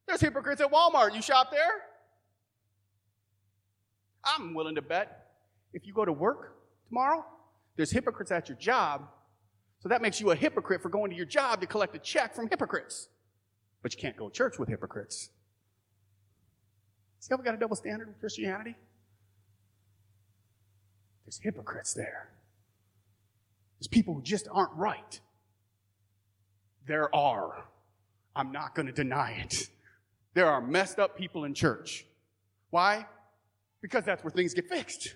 There's 0.07 0.19
hypocrites 0.19 0.59
at 0.61 0.71
Walmart. 0.71 1.15
You 1.15 1.21
shop 1.21 1.51
there? 1.51 1.71
I'm 4.25 4.53
willing 4.53 4.75
to 4.75 4.81
bet 4.81 5.27
if 5.73 5.85
you 5.85 5.93
go 5.93 6.05
to 6.05 6.13
work 6.13 6.55
tomorrow, 6.87 7.25
there's 7.75 7.91
hypocrites 7.91 8.31
at 8.31 8.49
your 8.49 8.57
job. 8.57 9.07
So 9.79 9.89
that 9.89 10.01
makes 10.01 10.21
you 10.21 10.31
a 10.31 10.35
hypocrite 10.35 10.81
for 10.81 10.89
going 10.89 11.11
to 11.11 11.17
your 11.17 11.25
job 11.25 11.61
to 11.61 11.67
collect 11.67 11.95
a 11.95 11.99
check 11.99 12.33
from 12.35 12.47
hypocrites. 12.49 13.09
But 13.83 13.93
you 13.93 14.01
can't 14.01 14.17
go 14.17 14.29
to 14.29 14.33
church 14.33 14.57
with 14.57 14.69
hypocrites. 14.69 15.29
See 17.19 17.27
how 17.29 17.37
we 17.37 17.43
got 17.43 17.53
a 17.53 17.57
double 17.57 17.75
standard 17.75 18.07
with 18.07 18.19
Christianity? 18.19 18.75
There's 21.25 21.39
hypocrites 21.41 21.93
there. 21.93 22.29
There's 23.79 23.87
people 23.87 24.13
who 24.13 24.21
just 24.21 24.47
aren't 24.51 24.73
right. 24.73 25.19
There 26.87 27.13
are. 27.13 27.65
I'm 28.35 28.51
not 28.51 28.73
going 28.73 28.87
to 28.87 28.91
deny 28.91 29.31
it. 29.43 29.69
There 30.33 30.47
are 30.47 30.61
messed 30.61 30.99
up 30.99 31.17
people 31.17 31.43
in 31.43 31.53
church. 31.53 32.05
Why? 32.71 33.05
Because 33.81 34.03
that's 34.05 34.23
where 34.23 34.31
things 34.31 34.53
get 34.53 34.67
fixed. 34.67 35.13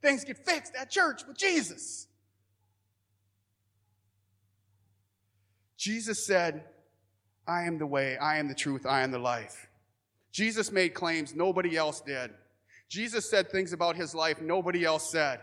Things 0.00 0.24
get 0.24 0.38
fixed 0.38 0.74
at 0.74 0.90
church 0.90 1.22
with 1.26 1.36
Jesus. 1.36 2.06
Jesus 5.76 6.24
said, 6.24 6.64
I 7.46 7.62
am 7.64 7.78
the 7.78 7.86
way, 7.86 8.16
I 8.16 8.38
am 8.38 8.48
the 8.48 8.54
truth, 8.54 8.86
I 8.86 9.02
am 9.02 9.10
the 9.10 9.18
life. 9.18 9.68
Jesus 10.30 10.72
made 10.72 10.94
claims 10.94 11.34
nobody 11.34 11.76
else 11.76 12.00
did. 12.00 12.30
Jesus 12.88 13.28
said 13.28 13.50
things 13.50 13.72
about 13.72 13.96
his 13.96 14.14
life 14.14 14.40
nobody 14.40 14.84
else 14.84 15.10
said. 15.10 15.40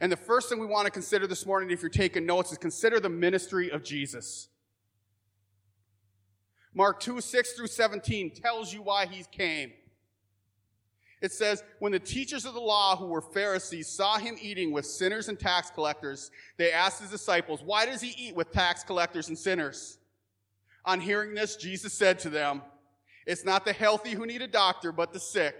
And 0.00 0.12
the 0.12 0.16
first 0.16 0.48
thing 0.48 0.60
we 0.60 0.66
want 0.66 0.86
to 0.86 0.90
consider 0.90 1.26
this 1.26 1.44
morning, 1.44 1.70
if 1.70 1.82
you're 1.82 1.90
taking 1.90 2.24
notes, 2.24 2.52
is 2.52 2.58
consider 2.58 3.00
the 3.00 3.08
ministry 3.08 3.70
of 3.70 3.82
Jesus. 3.82 4.48
Mark 6.74 7.00
2, 7.00 7.20
6 7.20 7.52
through 7.54 7.66
17 7.66 8.30
tells 8.30 8.72
you 8.72 8.82
why 8.82 9.06
he 9.06 9.24
came. 9.32 9.72
It 11.20 11.32
says, 11.32 11.64
when 11.80 11.90
the 11.90 11.98
teachers 11.98 12.44
of 12.44 12.54
the 12.54 12.60
law 12.60 12.96
who 12.96 13.06
were 13.06 13.20
Pharisees 13.20 13.88
saw 13.88 14.18
him 14.18 14.36
eating 14.40 14.70
with 14.70 14.86
sinners 14.86 15.28
and 15.28 15.38
tax 15.38 15.70
collectors, 15.70 16.30
they 16.56 16.70
asked 16.70 17.00
his 17.00 17.10
disciples, 17.10 17.60
why 17.64 17.86
does 17.86 18.00
he 18.00 18.14
eat 18.16 18.36
with 18.36 18.52
tax 18.52 18.84
collectors 18.84 19.28
and 19.28 19.36
sinners? 19.36 19.98
On 20.88 21.00
hearing 21.02 21.34
this, 21.34 21.56
Jesus 21.56 21.92
said 21.92 22.18
to 22.20 22.30
them, 22.30 22.62
it's 23.26 23.44
not 23.44 23.66
the 23.66 23.74
healthy 23.74 24.12
who 24.12 24.24
need 24.24 24.40
a 24.40 24.48
doctor, 24.48 24.90
but 24.90 25.12
the 25.12 25.20
sick. 25.20 25.54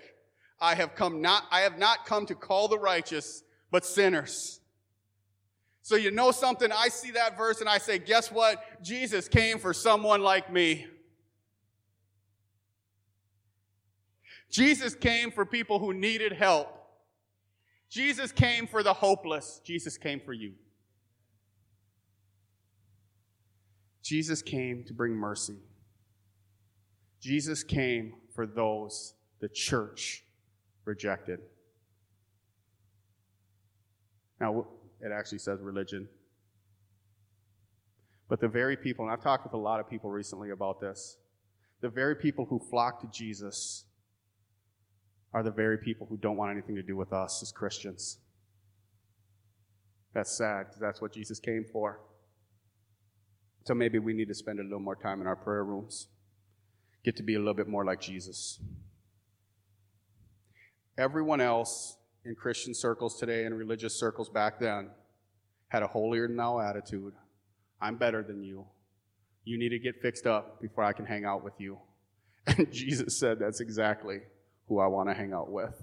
I 0.58 0.74
have 0.74 0.94
come 0.94 1.20
not, 1.20 1.44
I 1.50 1.60
have 1.60 1.78
not 1.78 2.06
come 2.06 2.24
to 2.26 2.34
call 2.34 2.66
the 2.66 2.78
righteous, 2.78 3.42
but 3.70 3.84
sinners. 3.84 4.60
So 5.82 5.96
you 5.96 6.10
know 6.10 6.30
something? 6.30 6.72
I 6.72 6.88
see 6.88 7.10
that 7.10 7.36
verse 7.36 7.60
and 7.60 7.68
I 7.68 7.76
say, 7.76 7.98
guess 7.98 8.32
what? 8.32 8.64
Jesus 8.82 9.28
came 9.28 9.58
for 9.58 9.74
someone 9.74 10.22
like 10.22 10.50
me. 10.50 10.86
Jesus 14.50 14.94
came 14.94 15.30
for 15.30 15.44
people 15.44 15.78
who 15.78 15.92
needed 15.92 16.32
help. 16.32 16.74
Jesus 17.90 18.32
came 18.32 18.66
for 18.66 18.82
the 18.82 18.94
hopeless. 18.94 19.60
Jesus 19.62 19.98
came 19.98 20.20
for 20.20 20.32
you. 20.32 20.54
Jesus 24.08 24.40
came 24.40 24.84
to 24.84 24.94
bring 24.94 25.12
mercy. 25.12 25.58
Jesus 27.20 27.62
came 27.62 28.14
for 28.34 28.46
those 28.46 29.12
the 29.40 29.50
church 29.50 30.24
rejected. 30.86 31.40
Now, 34.40 34.66
it 35.02 35.12
actually 35.12 35.40
says 35.40 35.60
religion. 35.60 36.08
But 38.30 38.40
the 38.40 38.48
very 38.48 38.78
people, 38.78 39.04
and 39.04 39.12
I've 39.12 39.22
talked 39.22 39.44
with 39.44 39.52
a 39.52 39.58
lot 39.58 39.78
of 39.78 39.90
people 39.90 40.08
recently 40.08 40.52
about 40.52 40.80
this, 40.80 41.18
the 41.82 41.90
very 41.90 42.16
people 42.16 42.46
who 42.46 42.58
flock 42.70 43.02
to 43.02 43.08
Jesus 43.08 43.84
are 45.34 45.42
the 45.42 45.50
very 45.50 45.76
people 45.76 46.06
who 46.06 46.16
don't 46.16 46.38
want 46.38 46.50
anything 46.50 46.76
to 46.76 46.82
do 46.82 46.96
with 46.96 47.12
us 47.12 47.42
as 47.42 47.52
Christians. 47.52 48.20
That's 50.14 50.30
sad 50.30 50.68
because 50.68 50.80
that's 50.80 51.02
what 51.02 51.12
Jesus 51.12 51.38
came 51.38 51.66
for. 51.70 52.00
So 53.68 53.74
maybe 53.74 53.98
we 53.98 54.14
need 54.14 54.28
to 54.28 54.34
spend 54.34 54.60
a 54.60 54.62
little 54.62 54.80
more 54.80 54.96
time 54.96 55.20
in 55.20 55.26
our 55.26 55.36
prayer 55.36 55.62
rooms, 55.62 56.08
get 57.04 57.16
to 57.16 57.22
be 57.22 57.34
a 57.34 57.38
little 57.38 57.52
bit 57.52 57.68
more 57.68 57.84
like 57.84 58.00
Jesus. 58.00 58.60
Everyone 60.96 61.42
else 61.42 61.98
in 62.24 62.34
Christian 62.34 62.72
circles 62.72 63.20
today 63.20 63.44
and 63.44 63.54
religious 63.54 63.94
circles 63.94 64.30
back 64.30 64.58
then 64.58 64.88
had 65.68 65.82
a 65.82 65.86
holier 65.86 66.26
than 66.26 66.38
thou 66.38 66.58
attitude. 66.60 67.12
I'm 67.78 67.96
better 67.96 68.22
than 68.22 68.42
you. 68.42 68.64
You 69.44 69.58
need 69.58 69.68
to 69.68 69.78
get 69.78 70.00
fixed 70.00 70.26
up 70.26 70.62
before 70.62 70.84
I 70.84 70.94
can 70.94 71.04
hang 71.04 71.26
out 71.26 71.44
with 71.44 71.60
you. 71.60 71.78
And 72.46 72.72
Jesus 72.72 73.18
said 73.18 73.38
that's 73.38 73.60
exactly 73.60 74.20
who 74.66 74.78
I 74.78 74.86
want 74.86 75.10
to 75.10 75.14
hang 75.14 75.34
out 75.34 75.50
with. 75.50 75.74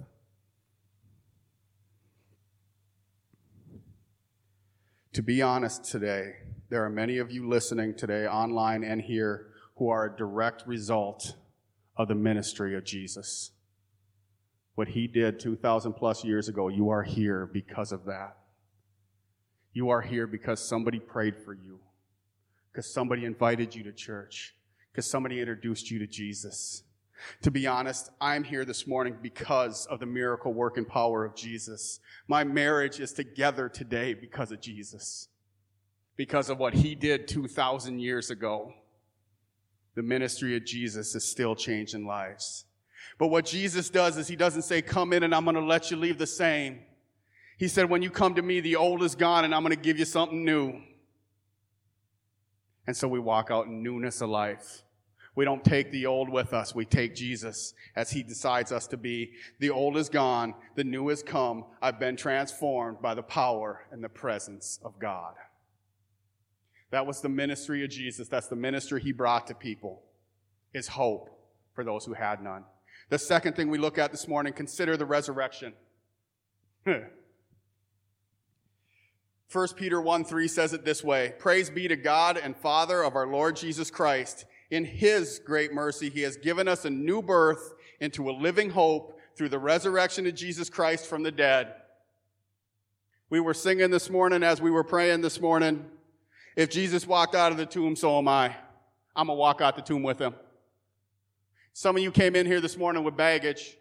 To 5.16 5.22
be 5.22 5.42
honest 5.42 5.86
today, 5.86 6.34
there 6.70 6.84
are 6.84 6.90
many 6.90 7.20
of 7.20 7.32
you 7.32 7.48
listening 7.48 7.96
today, 7.96 8.28
online 8.28 8.84
and 8.84 9.02
here, 9.02 9.48
who 9.78 9.88
are 9.88 10.08
a 10.08 10.18
direct 10.18 10.68
result 10.68 11.36
of 11.96 12.10
the 12.10 12.16
ministry 12.16 12.76
of 12.76 12.84
Jesus. 12.84 13.52
What 14.74 14.90
he 14.90 15.08
did 15.08 15.40
2,000 15.40 15.94
plus 15.94 16.26
years 16.26 16.50
ago, 16.50 16.68
you 16.68 16.90
are 16.90 17.04
here 17.04 17.46
because 17.46 17.94
of 17.94 18.04
that. 18.08 18.36
You 19.72 19.88
are 19.88 20.02
here 20.02 20.28
because 20.28 20.68
somebody 20.68 21.00
prayed 21.00 21.38
for 21.38 21.54
you, 21.54 21.80
because 22.74 22.94
somebody 22.94 23.24
invited 23.24 23.74
you 23.74 23.84
to 23.84 23.94
church, 23.94 24.54
because 24.92 25.10
somebody 25.10 25.40
introduced 25.40 25.90
you 25.90 25.98
to 26.00 26.08
Jesus. 26.08 26.84
To 27.42 27.52
be 27.52 27.66
honest, 27.68 28.10
I'm 28.20 28.44
here 28.44 28.66
this 28.66 28.88
morning 28.88 29.18
because 29.22 29.86
of 29.88 30.00
the 30.00 30.06
miracle 30.06 30.54
work 30.54 30.78
and 30.78 30.88
power 30.88 31.24
of 31.26 31.36
Jesus. 31.36 32.00
My 32.28 32.44
marriage 32.44 33.00
is 33.00 33.14
together 33.14 33.70
today 33.70 34.14
because 34.14 34.52
of 34.52 34.62
Jesus, 34.62 35.30
because 36.18 36.50
of 36.50 36.58
what 36.58 36.74
he 36.74 36.96
did 36.96 37.28
2,000 37.28 38.00
years 38.00 38.32
ago. 38.32 38.74
The 39.96 40.04
ministry 40.04 40.58
of 40.58 40.66
Jesus 40.66 41.16
is 41.16 41.30
still 41.30 41.56
changing 41.56 42.06
lives. 42.06 42.66
But 43.18 43.28
what 43.28 43.46
Jesus 43.46 43.90
does 43.90 44.18
is 44.18 44.28
he 44.28 44.36
doesn't 44.36 44.64
say, 44.64 44.82
come 44.82 45.14
in 45.14 45.24
and 45.24 45.34
I'm 45.34 45.46
going 45.46 45.56
to 45.56 45.62
let 45.62 45.90
you 45.90 45.98
leave 45.98 46.18
the 46.18 46.28
same. 46.28 46.82
He 47.58 47.70
said, 47.70 47.90
when 47.90 48.02
you 48.02 48.10
come 48.10 48.36
to 48.36 48.42
me, 48.42 48.60
the 48.60 48.76
old 48.76 49.04
is 49.04 49.16
gone 49.16 49.46
and 49.46 49.56
I'm 49.56 49.64
going 49.64 49.76
to 49.76 49.82
give 49.82 49.98
you 49.98 50.06
something 50.06 50.44
new. 50.44 50.82
And 52.86 52.96
so 52.96 53.08
we 53.08 53.20
walk 53.20 53.50
out 53.52 53.68
in 53.68 53.82
newness 53.82 54.22
of 54.22 54.30
life. 54.30 54.84
We 55.36 55.44
don't 55.44 55.64
take 55.64 55.92
the 55.92 56.06
old 56.06 56.30
with 56.30 56.54
us. 56.54 56.74
We 56.74 56.86
take 56.86 57.14
Jesus 57.14 57.74
as 57.96 58.12
he 58.12 58.24
decides 58.24 58.72
us 58.72 58.88
to 58.88 58.98
be. 58.98 59.34
The 59.60 59.70
old 59.70 59.98
is 59.98 60.08
gone. 60.08 60.54
The 60.76 60.86
new 60.86 61.10
has 61.10 61.22
come. 61.22 61.66
I've 61.82 62.00
been 62.00 62.16
transformed 62.16 63.02
by 63.02 63.16
the 63.16 63.24
power 63.24 63.86
and 63.92 64.02
the 64.02 64.10
presence 64.10 64.80
of 64.84 64.98
God. 64.98 65.34
That 66.92 67.06
was 67.06 67.20
the 67.22 67.30
ministry 67.30 67.84
of 67.84 67.90
Jesus. 67.90 68.30
That's 68.30 68.48
the 68.48 68.56
ministry 68.56 69.02
he 69.02 69.12
brought 69.12 69.48
to 69.48 69.54
people. 69.54 70.02
Is 70.74 70.88
hope 70.88 71.30
for 71.74 71.84
those 71.84 72.06
who 72.06 72.14
had 72.14 72.42
none. 72.42 72.64
The 73.10 73.20
second 73.20 73.56
thing 73.56 73.70
we 73.70 73.78
look 73.78 73.98
at 73.98 74.12
this 74.12 74.28
morning, 74.28 74.54
consider 74.54 74.98
the 74.98 75.06
resurrection. 75.06 75.74
1 79.52 79.68
Peter 79.76 80.02
1 80.02 80.26
3 80.26 80.48
says 80.48 80.74
it 80.74 80.84
this 80.86 81.04
way 81.04 81.34
Praise 81.40 81.70
be 81.70 81.88
to 81.88 81.96
God 81.96 82.38
and 82.38 82.58
Father 82.58 83.04
of 83.04 83.16
our 83.16 83.28
Lord 83.28 83.56
Jesus 83.56 83.92
Christ. 83.92 84.46
In 84.72 84.86
his 84.86 85.40
great 85.40 85.74
mercy, 85.74 86.10
he 86.10 86.22
has 86.22 86.38
given 86.38 86.68
us 86.68 86.86
a 86.86 86.90
new 86.90 87.22
birth 87.22 87.74
into 88.00 88.30
a 88.30 88.32
living 88.32 88.70
hope 88.70 89.20
through 89.36 89.50
the 89.50 89.60
resurrection 89.60 90.26
of 90.26 90.36
Jesus 90.36 90.70
Christ 90.70 91.06
from 91.06 91.24
the 91.24 91.32
dead. 91.32 91.74
We 93.30 93.40
were 93.40 93.54
singing 93.54 93.92
this 93.92 94.10
morning 94.10 94.44
as 94.44 94.62
we 94.62 94.72
were 94.72 94.84
praying 94.84 95.22
this 95.22 95.40
morning. 95.42 95.86
If 96.56 96.70
Jesus 96.70 97.06
walked 97.06 97.36
out 97.36 97.52
of 97.52 97.58
the 97.58 97.66
tomb, 97.66 97.96
so 97.96 98.18
am 98.18 98.28
I. 98.28 98.56
I'm 99.16 99.28
going 99.28 99.38
to 99.38 99.40
walk 99.40 99.62
out 99.62 99.76
the 99.76 99.82
tomb 99.82 100.04
with 100.04 100.20
him. 100.20 100.36
Some 101.74 101.98
of 101.98 102.04
you 102.04 102.12
came 102.12 102.36
in 102.36 102.46
here 102.46 102.62
this 102.62 102.78
morning 102.78 103.04
with 103.04 103.18
baggage. 103.18 103.78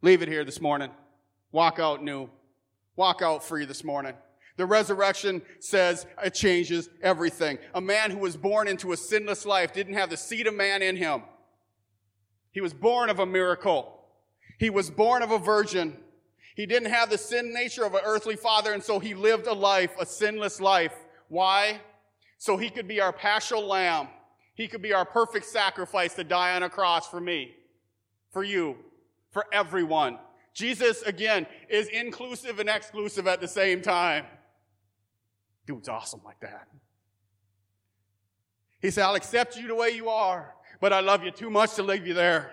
Leave 0.00 0.22
it 0.22 0.28
here 0.28 0.44
this 0.44 0.60
morning. 0.60 0.90
Walk 1.52 1.78
out 1.78 2.02
new. 2.02 2.30
Walk 2.96 3.20
out 3.22 3.44
free 3.44 3.64
this 3.64 3.84
morning. 3.84 4.14
The 4.58 4.66
resurrection 4.66 5.40
says 5.60 6.04
it 6.22 6.34
changes 6.34 6.90
everything. 7.00 7.58
A 7.74 7.80
man 7.80 8.10
who 8.10 8.18
was 8.18 8.36
born 8.36 8.66
into 8.66 8.90
a 8.90 8.96
sinless 8.96 9.46
life 9.46 9.72
didn't 9.72 9.94
have 9.94 10.10
the 10.10 10.16
seed 10.16 10.48
of 10.48 10.54
man 10.54 10.82
in 10.82 10.96
him. 10.96 11.22
He 12.50 12.60
was 12.60 12.74
born 12.74 13.08
of 13.08 13.20
a 13.20 13.24
miracle. 13.24 14.00
He 14.58 14.68
was 14.68 14.90
born 14.90 15.22
of 15.22 15.30
a 15.30 15.38
virgin. 15.38 15.96
He 16.56 16.66
didn't 16.66 16.90
have 16.90 17.08
the 17.08 17.18
sin 17.18 17.54
nature 17.54 17.84
of 17.84 17.94
an 17.94 18.00
earthly 18.04 18.34
father, 18.34 18.72
and 18.72 18.82
so 18.82 18.98
he 18.98 19.14
lived 19.14 19.46
a 19.46 19.52
life, 19.52 19.92
a 20.00 20.04
sinless 20.04 20.60
life. 20.60 20.94
Why? 21.28 21.80
So 22.36 22.56
he 22.56 22.68
could 22.68 22.88
be 22.88 23.00
our 23.00 23.12
paschal 23.12 23.64
lamb. 23.64 24.08
He 24.56 24.66
could 24.66 24.82
be 24.82 24.92
our 24.92 25.04
perfect 25.04 25.46
sacrifice 25.46 26.14
to 26.14 26.24
die 26.24 26.56
on 26.56 26.64
a 26.64 26.68
cross 26.68 27.08
for 27.08 27.20
me, 27.20 27.54
for 28.32 28.42
you, 28.42 28.76
for 29.30 29.46
everyone. 29.52 30.18
Jesus, 30.52 31.02
again, 31.02 31.46
is 31.68 31.86
inclusive 31.86 32.58
and 32.58 32.68
exclusive 32.68 33.28
at 33.28 33.40
the 33.40 33.46
same 33.46 33.82
time. 33.82 34.24
Dude's 35.68 35.90
awesome 35.90 36.22
like 36.24 36.40
that. 36.40 36.66
He 38.80 38.90
said, 38.90 39.04
I'll 39.04 39.16
accept 39.16 39.58
you 39.58 39.68
the 39.68 39.74
way 39.74 39.90
you 39.90 40.08
are, 40.08 40.54
but 40.80 40.94
I 40.94 41.00
love 41.00 41.22
you 41.22 41.30
too 41.30 41.50
much 41.50 41.74
to 41.74 41.82
leave 41.82 42.06
you 42.06 42.14
there. 42.14 42.52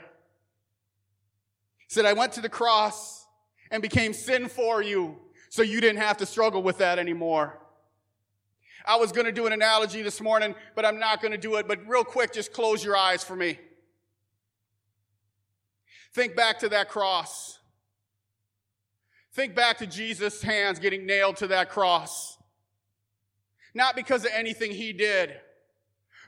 He 1.78 1.94
said, 1.94 2.04
I 2.04 2.12
went 2.12 2.34
to 2.34 2.42
the 2.42 2.50
cross 2.50 3.26
and 3.72 3.82
became 3.82 4.12
sin 4.12 4.50
for 4.50 4.82
you 4.82 5.16
so 5.50 5.62
you 5.62 5.80
didn't 5.80 6.02
have 6.02 6.18
to 6.18 6.26
struggle 6.26 6.62
with 6.62 6.80
that 6.80 7.00
anymore. 7.00 7.58
I 8.86 8.98
was 8.98 9.14
going 9.14 9.28
to 9.28 9.32
do 9.32 9.48
an 9.48 9.54
analogy 9.54 10.02
this 10.02 10.20
morning, 10.20 10.54
but 10.76 10.84
I'm 10.84 11.00
not 11.00 11.22
going 11.22 11.32
to 11.32 11.38
do 11.38 11.56
it. 11.56 11.70
But 11.70 11.88
real 11.88 12.04
quick, 12.04 12.34
just 12.34 12.52
close 12.52 12.84
your 12.84 12.98
eyes 12.98 13.24
for 13.24 13.38
me. 13.38 13.58
Think 16.14 16.36
back 16.36 16.60
to 16.60 16.70
that 16.70 16.90
cross. 16.90 17.60
Think 19.32 19.56
back 19.56 19.78
to 19.78 19.88
Jesus' 19.88 20.42
hands 20.42 20.80
getting 20.80 21.06
nailed 21.06 21.38
to 21.38 21.48
that 21.48 21.70
cross 21.70 22.35
not 23.76 23.96
because 23.96 24.24
of 24.24 24.32
anything 24.34 24.72
he 24.72 24.94
did, 24.94 25.36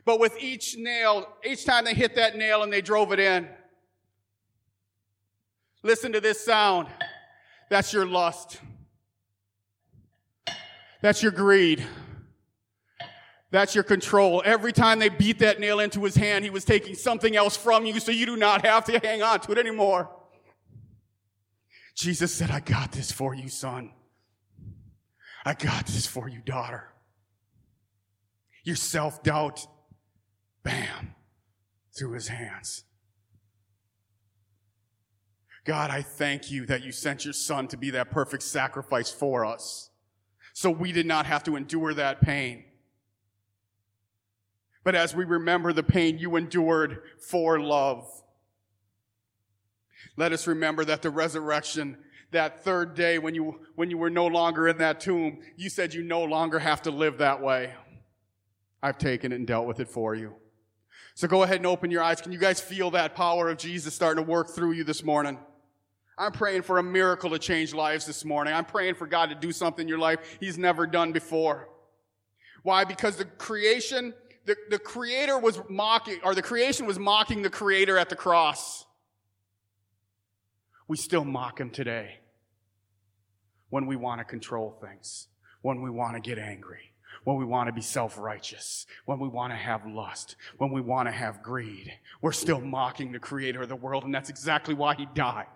but 0.06 0.20
with 0.20 0.38
each 0.40 0.78
nail, 0.78 1.28
each 1.44 1.66
time 1.66 1.86
they 1.86 1.94
hit 1.94 2.16
that 2.16 2.36
nail 2.36 2.62
and 2.62 2.72
they 2.72 2.82
drove 2.82 3.14
it 3.14 3.20
in. 3.20 3.48
Listen 5.82 6.12
to 6.12 6.20
this 6.20 6.44
sound. 6.44 6.88
That's 7.70 7.94
your 7.94 8.06
lust. 8.06 8.60
That's 11.02 11.24
your 11.24 11.32
greed. 11.32 11.84
That's 13.50 13.74
your 13.74 13.86
control. 13.86 14.42
Every 14.44 14.74
time 14.74 15.00
they 15.00 15.08
beat 15.08 15.40
that 15.40 15.60
nail 15.60 15.80
into 15.80 16.04
his 16.04 16.16
hand, 16.16 16.44
he 16.44 16.50
was 16.50 16.66
taking 16.66 16.96
something 16.96 17.36
else 17.36 17.56
from 17.56 17.86
you 17.86 18.00
so 18.02 18.12
you 18.12 18.26
do 18.26 18.36
not 18.36 18.66
have 18.66 18.84
to 18.86 19.00
hang 19.00 19.22
on 19.22 19.40
to 19.42 19.54
it 19.54 19.58
anymore. 19.58 20.10
Jesus 21.96 22.34
said, 22.34 22.52
I 22.52 22.60
got 22.60 22.92
this 22.92 23.12
for 23.12 23.34
you, 23.34 23.48
son. 23.48 23.92
I 25.46 25.54
got 25.54 25.86
this 25.86 26.06
for 26.06 26.28
you, 26.28 26.42
daughter 26.42 26.90
your 28.68 28.76
self 28.76 29.24
doubt, 29.24 29.66
bam, 30.62 31.16
through 31.98 32.12
his 32.12 32.28
hands. 32.28 32.84
God, 35.64 35.90
I 35.90 36.02
thank 36.02 36.52
you 36.52 36.66
that 36.66 36.84
you 36.84 36.92
sent 36.92 37.24
your 37.24 37.34
son 37.34 37.70
to 37.70 37.78
be 37.78 37.92
that 37.92 38.12
perfect 38.12 38.44
sacrifice 38.44 39.10
for 39.10 39.46
us. 39.46 39.90
So 40.54 40.70
we 40.70 40.92
did 40.92 41.06
not 41.06 41.26
have 41.26 41.44
to 41.46 41.56
endure 41.56 41.94
that 41.94 42.22
pain. 42.22 42.66
But 44.84 44.96
as 44.96 45.16
we 45.16 45.24
remember 45.24 45.72
the 45.72 45.84
pain 45.84 46.18
you 46.18 46.36
endured 46.36 47.02
for 47.20 47.60
love, 47.60 48.06
let 50.18 50.34
us 50.34 50.48
remember 50.48 50.84
that 50.86 51.02
the 51.02 51.10
resurrection, 51.10 51.98
that 52.32 52.64
third 52.64 52.96
day 52.96 53.18
when 53.18 53.36
you, 53.36 53.60
when 53.76 53.90
you 53.90 53.98
were 53.98 54.10
no 54.10 54.28
longer 54.28 54.68
in 54.68 54.78
that 54.78 55.00
tomb, 55.00 55.40
you 55.56 55.70
said 55.70 55.94
you 55.94 56.04
no 56.04 56.24
longer 56.24 56.60
have 56.60 56.82
to 56.84 56.92
live 56.92 57.18
that 57.20 57.42
way. 57.42 57.74
I've 58.82 58.98
taken 58.98 59.32
it 59.32 59.36
and 59.36 59.48
dealt 59.48 59.68
with 59.68 59.80
it 59.80 59.90
for 59.90 60.16
you. 60.16 60.36
So 61.16 61.28
go 61.28 61.44
ahead 61.44 61.58
and 61.58 61.66
open 61.66 61.90
your 61.90 62.04
eyes. 62.04 62.22
Can 62.22 62.32
you 62.32 62.38
guys 62.38 62.60
feel 62.60 62.92
that 62.92 63.16
power 63.16 63.50
of 63.50 63.58
Jesus 63.58 63.96
starting 63.96 64.24
to 64.24 64.30
work 64.30 64.50
through 64.50 64.74
you 64.74 64.84
this 64.84 65.04
morning? 65.04 65.40
I'm 66.18 66.32
praying 66.32 66.63
for 66.63 66.78
a 66.78 66.84
miracle 66.84 67.30
to 67.32 67.40
change 67.40 67.74
lives 67.74 68.06
this 68.06 68.24
morning. 68.24 68.54
I'm 68.54 68.66
praying 68.66 68.96
for 68.96 69.08
God 69.08 69.30
to 69.30 69.36
do 69.36 69.52
something 69.52 69.84
in 69.84 69.88
your 69.88 70.00
life 70.00 70.38
He's 70.40 70.58
never 70.58 70.86
done 70.86 71.12
before. 71.12 71.70
Why? 72.63 72.84
Because 72.84 73.18
the 73.18 73.26
creation, 73.26 74.13
the, 74.46 74.56
the 74.70 74.80
creator 74.80 75.38
was 75.38 75.60
mocking, 75.70 76.20
or 76.24 76.36
the 76.36 76.42
creation 76.42 76.86
was 76.86 77.00
mocking 77.00 77.42
the 77.42 77.50
creator 77.50 77.98
at 77.98 78.10
the 78.10 78.16
cross. 78.16 78.86
We 80.88 80.98
still 80.98 81.26
mock 81.26 81.60
him 81.60 81.70
today 81.70 82.20
when 83.70 83.86
we 83.86 83.96
want 83.96 84.20
to 84.20 84.26
control 84.26 84.78
things, 84.82 85.28
when 85.62 85.82
we 85.82 85.90
want 85.90 86.16
to 86.16 86.20
get 86.20 86.40
angry 86.40 86.87
when 87.28 87.36
we 87.36 87.44
want 87.44 87.68
to 87.68 87.74
be 87.74 87.82
self 87.82 88.18
righteous, 88.18 88.86
when 89.04 89.20
we 89.20 89.28
want 89.28 89.52
to 89.52 89.58
have 89.58 89.86
lust, 89.86 90.38
when 90.60 90.72
we 90.72 90.80
want 90.80 91.10
to 91.10 91.12
have 91.12 91.44
greed. 91.44 91.92
We're 92.22 92.32
still 92.32 92.62
mocking 92.62 93.12
the 93.12 93.20
creator 93.20 93.63
of 93.63 93.68
the 93.68 93.76
world, 93.76 94.06
and 94.06 94.16
that's 94.16 94.30
exactly 94.30 94.74
why 94.74 94.96
he 94.96 95.08
died 95.13 95.48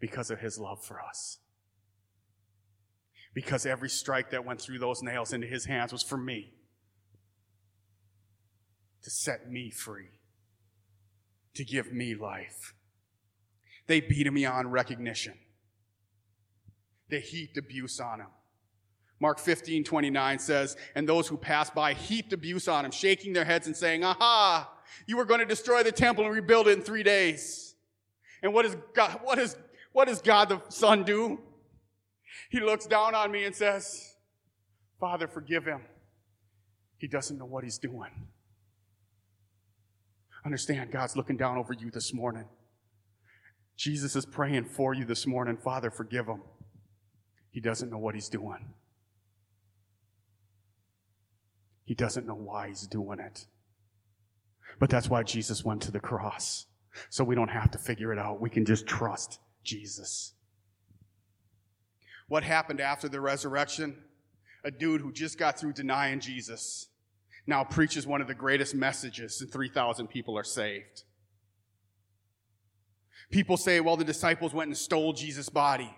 because 0.00 0.28
of 0.32 0.40
his 0.40 0.58
love 0.58 0.84
for 0.84 1.00
us. 1.00 1.38
Because 3.32 3.64
every 3.64 3.88
strike 3.88 4.30
that 4.30 4.44
went 4.44 4.60
through 4.60 4.80
those 4.80 5.04
nails 5.04 5.32
into 5.32 5.46
his 5.46 5.66
hands 5.66 5.92
was 5.92 6.02
for 6.02 6.18
me 6.18 6.52
to 9.04 9.10
set 9.10 9.48
me 9.48 9.70
free, 9.70 10.18
to 11.54 11.64
give 11.64 11.92
me 11.92 12.16
life. 12.16 12.74
They 13.86 14.00
beat 14.00 14.26
him 14.26 14.34
beyond 14.34 14.72
recognition. 14.72 15.34
They 17.08 17.20
heaped 17.20 17.56
abuse 17.56 18.00
on 18.00 18.18
him. 18.18 18.30
Mark 19.22 19.38
15, 19.38 19.84
29 19.84 20.38
says, 20.40 20.76
And 20.96 21.08
those 21.08 21.28
who 21.28 21.36
passed 21.36 21.76
by 21.76 21.94
heaped 21.94 22.32
abuse 22.32 22.66
on 22.66 22.84
him, 22.84 22.90
shaking 22.90 23.32
their 23.32 23.44
heads 23.44 23.68
and 23.68 23.76
saying, 23.76 24.02
Aha, 24.02 24.68
you 25.06 25.16
were 25.16 25.24
going 25.24 25.38
to 25.38 25.46
destroy 25.46 25.84
the 25.84 25.92
temple 25.92 26.24
and 26.24 26.34
rebuild 26.34 26.66
it 26.66 26.76
in 26.76 26.82
three 26.82 27.04
days. 27.04 27.76
And 28.42 28.52
what, 28.52 28.64
is 28.64 28.76
God, 28.94 29.20
what, 29.22 29.38
is, 29.38 29.56
what 29.92 30.08
does 30.08 30.20
God 30.20 30.48
the 30.48 30.60
Son 30.70 31.04
do? 31.04 31.38
He 32.50 32.58
looks 32.58 32.84
down 32.84 33.14
on 33.14 33.30
me 33.30 33.44
and 33.44 33.54
says, 33.54 34.16
Father, 34.98 35.28
forgive 35.28 35.66
him. 35.66 35.82
He 36.98 37.06
doesn't 37.06 37.38
know 37.38 37.46
what 37.46 37.62
he's 37.62 37.78
doing. 37.78 38.10
Understand, 40.44 40.90
God's 40.90 41.14
looking 41.14 41.36
down 41.36 41.58
over 41.58 41.72
you 41.72 41.92
this 41.92 42.12
morning. 42.12 42.46
Jesus 43.76 44.16
is 44.16 44.26
praying 44.26 44.64
for 44.64 44.94
you 44.94 45.04
this 45.04 45.28
morning. 45.28 45.56
Father, 45.56 45.92
forgive 45.92 46.26
him. 46.26 46.42
He 47.52 47.60
doesn't 47.60 47.88
know 47.88 47.98
what 47.98 48.16
he's 48.16 48.28
doing. 48.28 48.74
He 51.92 51.94
doesn't 51.94 52.26
know 52.26 52.34
why 52.34 52.68
he's 52.68 52.86
doing 52.86 53.18
it. 53.18 53.44
But 54.78 54.88
that's 54.88 55.10
why 55.10 55.24
Jesus 55.24 55.62
went 55.62 55.82
to 55.82 55.90
the 55.90 56.00
cross. 56.00 56.64
So 57.10 57.22
we 57.22 57.34
don't 57.34 57.50
have 57.50 57.70
to 57.72 57.76
figure 57.76 58.14
it 58.14 58.18
out. 58.18 58.40
We 58.40 58.48
can 58.48 58.64
just 58.64 58.86
trust 58.86 59.38
Jesus. 59.62 60.32
What 62.28 62.44
happened 62.44 62.80
after 62.80 63.10
the 63.10 63.20
resurrection? 63.20 63.94
A 64.64 64.70
dude 64.70 65.02
who 65.02 65.12
just 65.12 65.38
got 65.38 65.60
through 65.60 65.74
denying 65.74 66.20
Jesus 66.20 66.88
now 67.46 67.62
preaches 67.62 68.06
one 68.06 68.22
of 68.22 68.26
the 68.26 68.34
greatest 68.34 68.74
messages, 68.74 69.42
and 69.42 69.52
3,000 69.52 70.06
people 70.06 70.38
are 70.38 70.44
saved. 70.44 71.02
People 73.30 73.58
say, 73.58 73.80
well, 73.80 73.98
the 73.98 74.02
disciples 74.04 74.54
went 74.54 74.68
and 74.68 74.78
stole 74.78 75.12
Jesus' 75.12 75.50
body. 75.50 75.94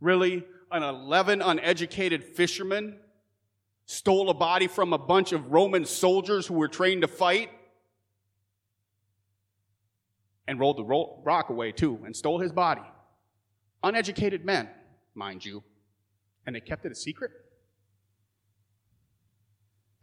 Really? 0.00 0.44
An 0.72 0.82
11 0.82 1.40
uneducated 1.40 2.24
fisherman 2.24 2.98
stole 3.86 4.30
a 4.30 4.34
body 4.34 4.66
from 4.66 4.92
a 4.92 4.98
bunch 4.98 5.32
of 5.32 5.52
Roman 5.52 5.84
soldiers 5.84 6.46
who 6.46 6.54
were 6.54 6.68
trained 6.68 7.02
to 7.02 7.08
fight? 7.08 7.50
And 10.46 10.60
rolled 10.60 10.76
the 10.76 10.84
rock 10.84 11.48
away 11.48 11.72
too 11.72 12.00
and 12.04 12.14
stole 12.14 12.38
his 12.38 12.52
body. 12.52 12.82
Uneducated 13.82 14.44
men, 14.44 14.68
mind 15.14 15.44
you. 15.44 15.62
And 16.46 16.54
they 16.54 16.60
kept 16.60 16.84
it 16.84 16.92
a 16.92 16.94
secret? 16.94 17.30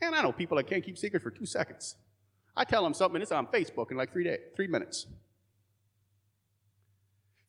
And 0.01 0.15
I 0.15 0.23
know 0.23 0.31
people 0.31 0.57
that 0.57 0.67
can't 0.67 0.83
keep 0.83 0.97
secrets 0.97 1.23
for 1.23 1.29
two 1.29 1.45
seconds. 1.45 1.95
I 2.55 2.63
tell 2.63 2.83
them 2.83 2.93
something, 2.93 3.21
it's 3.21 3.31
on 3.31 3.47
Facebook 3.47 3.91
in 3.91 3.97
like 3.97 4.11
three, 4.11 4.23
days, 4.23 4.39
three 4.55 4.67
minutes. 4.67 5.05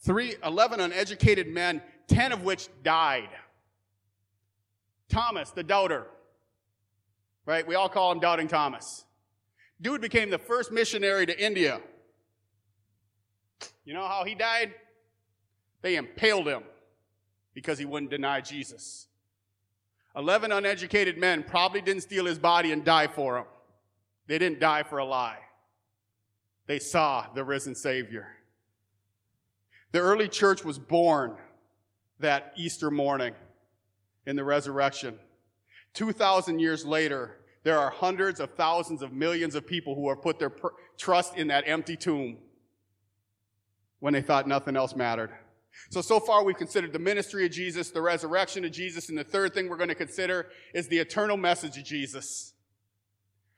Three, 0.01 0.35
11 0.45 0.81
uneducated 0.81 1.49
men, 1.49 1.81
10 2.09 2.33
of 2.33 2.43
which 2.43 2.69
died. 2.83 3.31
Thomas, 5.09 5.51
the 5.51 5.63
doubter. 5.63 6.07
Right? 7.45 7.67
We 7.67 7.75
all 7.75 7.89
call 7.89 8.13
him 8.13 8.21
Doubting 8.21 8.49
Thomas. 8.49 9.05
Dude 9.81 10.01
became 10.01 10.31
the 10.31 10.39
first 10.39 10.71
missionary 10.71 11.27
to 11.27 11.45
India. 11.45 11.81
You 13.85 13.95
know 13.95 14.07
how 14.07 14.25
he 14.25 14.35
died? 14.35 14.75
They 15.83 15.97
impaled 15.97 16.47
him 16.47 16.63
because 17.55 17.79
he 17.79 17.85
wouldn't 17.85 18.11
deny 18.11 18.41
Jesus. 18.41 19.09
11 20.15 20.53
uneducated 20.53 21.19
men 21.19 21.43
probably 21.43 21.81
didn't 21.81 22.03
steal 22.03 22.27
his 22.27 22.39
body 22.39 22.71
and 22.71 22.85
die 22.85 23.09
for 23.09 23.39
him. 23.39 23.47
They 24.27 24.39
didn't 24.39 24.61
die 24.61 24.85
for 24.85 24.99
a 24.99 25.05
lie. 25.05 25.39
They 26.67 26.79
saw 26.79 27.27
the 27.35 27.45
risen 27.45 27.75
Savior. 27.75 28.29
The 29.91 29.99
early 29.99 30.29
church 30.29 30.65
was 30.65 30.79
born 30.79 31.37
that 32.21 32.53
Easter 32.57 32.91
morning 32.91 33.35
in 34.27 34.37
the 34.37 34.45
resurrection. 34.45 35.19
2,000 35.95 36.59
years 36.59 36.85
later, 36.85 37.39
there 37.65 37.79
are 37.79 37.91
hundreds 37.91 38.41
of 38.41 38.55
thousands 38.55 39.03
of 39.03 39.13
millions 39.13 39.55
of 39.55 39.67
people 39.67 39.95
who 39.95 40.09
have 40.09 40.23
put 40.23 40.39
their 40.39 40.53
trust 40.99 41.37
in 41.37 41.49
that 41.49 41.65
empty 41.67 41.97
tomb 41.97 42.39
when 44.01 44.13
they 44.13 44.23
thought 44.23 44.49
nothing 44.49 44.77
else 44.77 44.97
mattered. 44.97 45.31
So, 45.91 46.01
so 46.01 46.21
far 46.21 46.45
we've 46.45 46.57
considered 46.57 46.93
the 46.93 46.99
ministry 46.99 47.47
of 47.47 47.53
Jesus, 47.53 47.91
the 47.91 48.03
resurrection 48.03 48.65
of 48.65 48.73
Jesus, 48.73 49.09
and 49.09 49.17
the 49.17 49.25
third 49.25 49.55
thing 49.55 49.69
we're 49.69 49.77
going 49.77 49.89
to 49.89 49.95
consider 49.95 50.49
is 50.75 50.89
the 50.89 50.99
eternal 50.99 51.37
message 51.37 51.79
of 51.79 51.85
Jesus. 51.85 52.53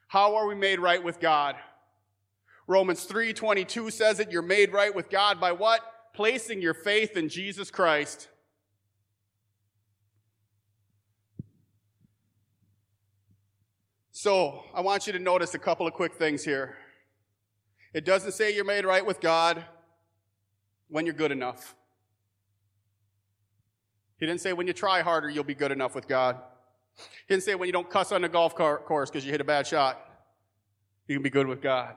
How 0.09 0.37
are 0.37 0.47
we 0.47 0.55
made 0.55 0.79
right 0.79 1.03
with 1.03 1.19
God? 1.19 1.57
Romans 2.67 3.07
3:22 3.07 3.91
says 3.91 4.19
that 4.19 4.31
you're 4.31 4.43
made 4.43 4.73
right 4.73 4.95
with 4.95 5.11
God 5.11 5.41
by 5.41 5.53
what? 5.53 5.81
Placing 6.15 6.63
your 6.63 6.75
faith 6.75 7.17
in 7.17 7.29
Jesus 7.29 7.71
Christ. 7.71 8.29
So, 14.17 14.63
I 14.73 14.81
want 14.81 15.09
you 15.09 15.13
to 15.13 15.19
notice 15.19 15.55
a 15.55 15.59
couple 15.59 15.89
of 15.89 15.93
quick 15.93 16.15
things 16.15 16.45
here. 16.45 16.77
It 17.93 18.05
doesn't 18.05 18.31
say 18.31 18.55
you're 18.55 18.65
made 18.65 18.85
right 18.85 19.05
with 19.05 19.21
God 19.21 19.65
when 20.89 21.05
you're 21.05 21.17
good 21.17 21.33
enough. 21.33 21.75
He 24.21 24.25
didn't 24.25 24.41
say 24.41 24.53
when 24.53 24.69
you 24.69 24.73
try 24.73 25.03
harder, 25.03 25.29
you'll 25.29 25.43
be 25.43 25.57
good 25.57 25.73
enough 25.73 25.97
with 25.97 26.07
God. 26.07 26.37
He 26.97 27.35
didn't 27.35 27.43
say 27.43 27.57
when 27.57 27.67
you 27.67 27.73
don't 27.73 27.91
cuss 27.91 28.13
on 28.13 28.23
the 28.23 28.29
golf 28.29 28.55
course 28.55 29.11
because 29.11 29.25
you 29.25 29.33
hit 29.33 29.41
a 29.41 29.45
bad 29.45 29.67
shot, 29.67 29.99
you 31.09 31.17
can 31.17 31.23
be 31.25 31.29
good 31.29 31.49
with 31.49 31.61
God. 31.61 31.97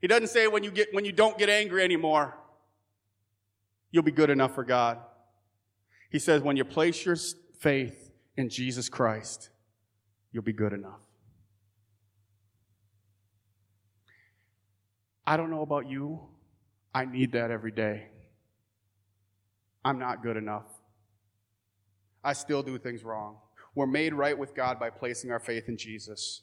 He 0.00 0.06
doesn't 0.06 0.28
say 0.28 0.46
when 0.46 0.64
you 0.64 0.70
get, 0.70 0.94
when 0.94 1.04
you 1.04 1.12
don't 1.12 1.36
get 1.36 1.50
angry 1.50 1.84
anymore, 1.84 2.38
you'll 3.90 4.02
be 4.02 4.12
good 4.12 4.30
enough 4.30 4.54
for 4.54 4.64
God. 4.64 4.96
He 6.10 6.18
says 6.18 6.40
when 6.40 6.56
you 6.56 6.64
place 6.64 7.04
your 7.04 7.16
faith 7.58 8.12
in 8.34 8.48
Jesus 8.48 8.88
Christ, 8.88 9.50
you'll 10.32 10.42
be 10.42 10.54
good 10.54 10.72
enough. 10.72 11.03
I 15.26 15.36
don't 15.36 15.50
know 15.50 15.62
about 15.62 15.88
you. 15.88 16.20
I 16.94 17.04
need 17.04 17.32
that 17.32 17.50
every 17.50 17.72
day. 17.72 18.08
I'm 19.84 19.98
not 19.98 20.22
good 20.22 20.36
enough. 20.36 20.66
I 22.22 22.32
still 22.32 22.62
do 22.62 22.78
things 22.78 23.04
wrong. 23.04 23.38
We're 23.74 23.86
made 23.86 24.14
right 24.14 24.38
with 24.38 24.54
God 24.54 24.78
by 24.78 24.90
placing 24.90 25.30
our 25.30 25.40
faith 25.40 25.68
in 25.68 25.76
Jesus. 25.76 26.42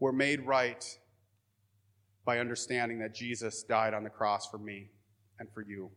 We're 0.00 0.12
made 0.12 0.40
right 0.46 0.84
by 2.24 2.38
understanding 2.38 2.98
that 2.98 3.14
Jesus 3.14 3.62
died 3.62 3.94
on 3.94 4.02
the 4.02 4.10
cross 4.10 4.48
for 4.50 4.58
me 4.58 4.90
and 5.38 5.48
for 5.52 5.62
you. 5.62 5.90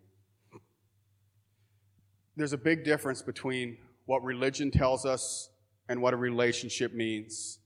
There's 2.35 2.53
a 2.53 2.57
big 2.57 2.83
difference 2.83 3.21
between 3.21 3.77
what 4.05 4.23
religion 4.23 4.71
tells 4.71 5.05
us 5.05 5.49
and 5.89 6.01
what 6.01 6.13
a 6.13 6.17
relationship 6.17 6.93
means. 6.93 7.59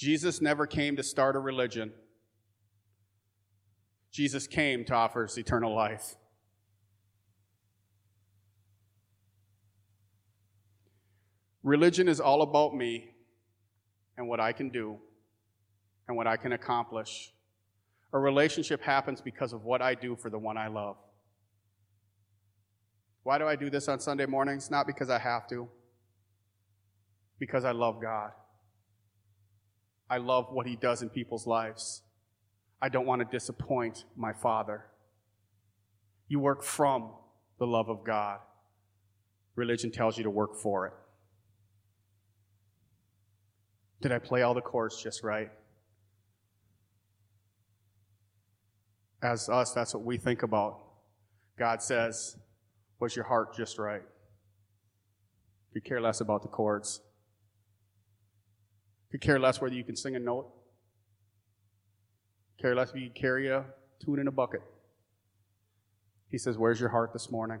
Jesus 0.00 0.40
never 0.40 0.66
came 0.66 0.96
to 0.96 1.02
start 1.02 1.36
a 1.36 1.38
religion. 1.38 1.92
Jesus 4.10 4.46
came 4.46 4.82
to 4.86 4.94
offer 4.94 5.24
us 5.24 5.36
eternal 5.36 5.76
life. 5.76 6.14
Religion 11.62 12.08
is 12.08 12.18
all 12.18 12.40
about 12.40 12.74
me 12.74 13.10
and 14.16 14.26
what 14.26 14.40
I 14.40 14.52
can 14.52 14.70
do 14.70 14.96
and 16.08 16.16
what 16.16 16.26
I 16.26 16.38
can 16.38 16.54
accomplish. 16.54 17.34
A 18.14 18.18
relationship 18.18 18.80
happens 18.80 19.20
because 19.20 19.52
of 19.52 19.64
what 19.64 19.82
I 19.82 19.94
do 19.94 20.16
for 20.16 20.30
the 20.30 20.38
one 20.38 20.56
I 20.56 20.68
love. 20.68 20.96
Why 23.22 23.36
do 23.36 23.46
I 23.46 23.54
do 23.54 23.68
this 23.68 23.86
on 23.86 24.00
Sunday 24.00 24.24
mornings? 24.24 24.70
Not 24.70 24.86
because 24.86 25.10
I 25.10 25.18
have 25.18 25.46
to, 25.48 25.68
because 27.38 27.66
I 27.66 27.72
love 27.72 28.00
God. 28.00 28.30
I 30.10 30.18
love 30.18 30.48
what 30.50 30.66
He 30.66 30.74
does 30.74 31.00
in 31.00 31.08
people's 31.08 31.46
lives. 31.46 32.02
I 32.82 32.88
don't 32.88 33.06
want 33.06 33.20
to 33.20 33.28
disappoint 33.30 34.04
my 34.16 34.32
Father. 34.32 34.86
You 36.28 36.40
work 36.40 36.64
from 36.64 37.12
the 37.58 37.66
love 37.66 37.88
of 37.88 38.04
God. 38.04 38.40
Religion 39.54 39.92
tells 39.92 40.18
you 40.18 40.24
to 40.24 40.30
work 40.30 40.56
for 40.56 40.86
it. 40.86 40.92
Did 44.00 44.12
I 44.12 44.18
play 44.18 44.42
all 44.42 44.54
the 44.54 44.60
chords 44.60 45.00
just 45.00 45.22
right? 45.22 45.50
As 49.22 49.48
us, 49.48 49.72
that's 49.72 49.94
what 49.94 50.02
we 50.02 50.16
think 50.16 50.42
about. 50.42 50.80
God 51.58 51.82
says, 51.82 52.36
Was 52.98 53.14
your 53.14 53.26
heart 53.26 53.54
just 53.54 53.78
right? 53.78 54.02
You 55.74 55.82
care 55.82 56.00
less 56.00 56.20
about 56.20 56.42
the 56.42 56.48
chords. 56.48 57.00
You 59.12 59.18
care 59.18 59.38
less 59.38 59.60
whether 59.60 59.74
you 59.74 59.84
can 59.84 59.96
sing 59.96 60.16
a 60.16 60.20
note. 60.20 60.50
Care 62.60 62.74
less 62.74 62.90
if 62.90 62.96
you 62.96 63.10
carry 63.10 63.48
a 63.48 63.64
tune 64.04 64.18
in 64.18 64.28
a 64.28 64.32
bucket. 64.32 64.62
He 66.30 66.38
says, 66.38 66.56
Where's 66.56 66.78
your 66.78 66.90
heart 66.90 67.12
this 67.12 67.30
morning? 67.30 67.60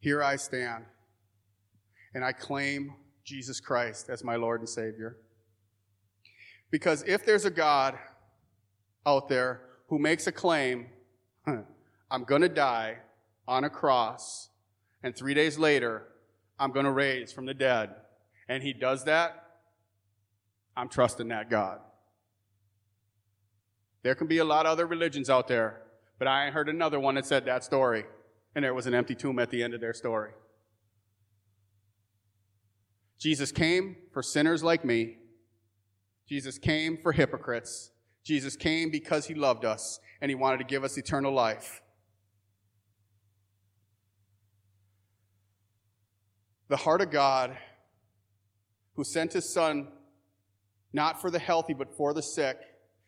Here 0.00 0.22
I 0.22 0.36
stand, 0.36 0.84
and 2.14 2.24
I 2.24 2.32
claim 2.32 2.94
Jesus 3.24 3.60
Christ 3.60 4.08
as 4.08 4.24
my 4.24 4.36
Lord 4.36 4.60
and 4.60 4.68
Savior. 4.68 5.18
Because 6.70 7.04
if 7.06 7.24
there's 7.24 7.44
a 7.44 7.50
God 7.50 7.96
out 9.06 9.28
there 9.28 9.60
who 9.88 9.98
makes 9.98 10.26
a 10.26 10.32
claim, 10.32 10.86
I'm 11.46 12.24
going 12.24 12.42
to 12.42 12.48
die 12.48 12.96
on 13.46 13.64
a 13.64 13.70
cross, 13.70 14.48
and 15.02 15.14
three 15.14 15.34
days 15.34 15.58
later, 15.58 16.04
I'm 16.58 16.72
going 16.72 16.86
to 16.86 16.92
raise 16.92 17.32
from 17.32 17.46
the 17.46 17.54
dead, 17.54 17.90
and 18.52 18.62
he 18.62 18.74
does 18.74 19.04
that, 19.04 19.46
I'm 20.76 20.90
trusting 20.90 21.28
that 21.28 21.48
God. 21.48 21.80
There 24.02 24.14
can 24.14 24.26
be 24.26 24.38
a 24.38 24.44
lot 24.44 24.66
of 24.66 24.72
other 24.72 24.86
religions 24.86 25.30
out 25.30 25.48
there, 25.48 25.80
but 26.18 26.28
I 26.28 26.44
ain't 26.44 26.52
heard 26.52 26.68
another 26.68 27.00
one 27.00 27.14
that 27.14 27.24
said 27.24 27.46
that 27.46 27.64
story. 27.64 28.04
and 28.54 28.62
there 28.62 28.74
was 28.74 28.86
an 28.86 28.92
empty 28.92 29.14
tomb 29.14 29.38
at 29.38 29.48
the 29.48 29.62
end 29.62 29.72
of 29.72 29.80
their 29.80 29.94
story. 29.94 30.32
Jesus 33.18 33.50
came 33.50 33.96
for 34.12 34.22
sinners 34.22 34.62
like 34.62 34.84
me. 34.84 35.16
Jesus 36.28 36.58
came 36.58 36.98
for 36.98 37.12
hypocrites. 37.12 37.92
Jesus 38.22 38.54
came 38.54 38.90
because 38.90 39.28
he 39.28 39.34
loved 39.34 39.64
us 39.64 39.98
and 40.20 40.30
he 40.30 40.34
wanted 40.34 40.58
to 40.58 40.64
give 40.64 40.84
us 40.84 40.98
eternal 40.98 41.32
life. 41.32 41.80
The 46.68 46.76
heart 46.76 47.00
of 47.00 47.10
God, 47.10 47.56
who 49.02 49.04
sent 49.04 49.32
his 49.32 49.52
son 49.52 49.88
not 50.92 51.20
for 51.20 51.28
the 51.28 51.40
healthy, 51.40 51.74
but 51.74 51.96
for 51.96 52.14
the 52.14 52.22
sick. 52.22 52.56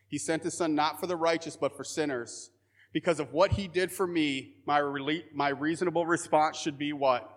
He 0.08 0.18
sent 0.18 0.42
his 0.42 0.56
son 0.58 0.74
not 0.74 0.98
for 0.98 1.06
the 1.06 1.14
righteous, 1.14 1.56
but 1.56 1.76
for 1.76 1.84
sinners. 1.84 2.50
Because 2.92 3.20
of 3.20 3.32
what 3.32 3.52
he 3.52 3.68
did 3.68 3.92
for 3.92 4.04
me, 4.04 4.54
my, 4.66 4.78
re- 4.78 5.24
my 5.32 5.50
reasonable 5.50 6.04
response 6.04 6.58
should 6.58 6.78
be 6.78 6.92
what? 6.92 7.30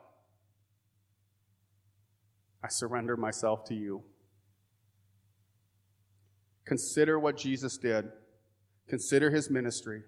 I 2.63 2.69
surrender 2.69 3.15
myself 3.15 3.63
to 3.65 3.75
you. 3.75 4.01
Consider 6.65 7.19
what 7.19 7.37
Jesus 7.37 7.77
did. 7.77 8.05
Consider 8.89 9.29
his 9.29 9.51
ministry. 9.51 10.01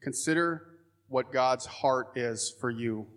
Consider 0.00 0.68
what 1.08 1.32
God's 1.32 1.66
heart 1.66 2.12
is 2.14 2.54
for 2.60 2.70
you. 2.70 3.08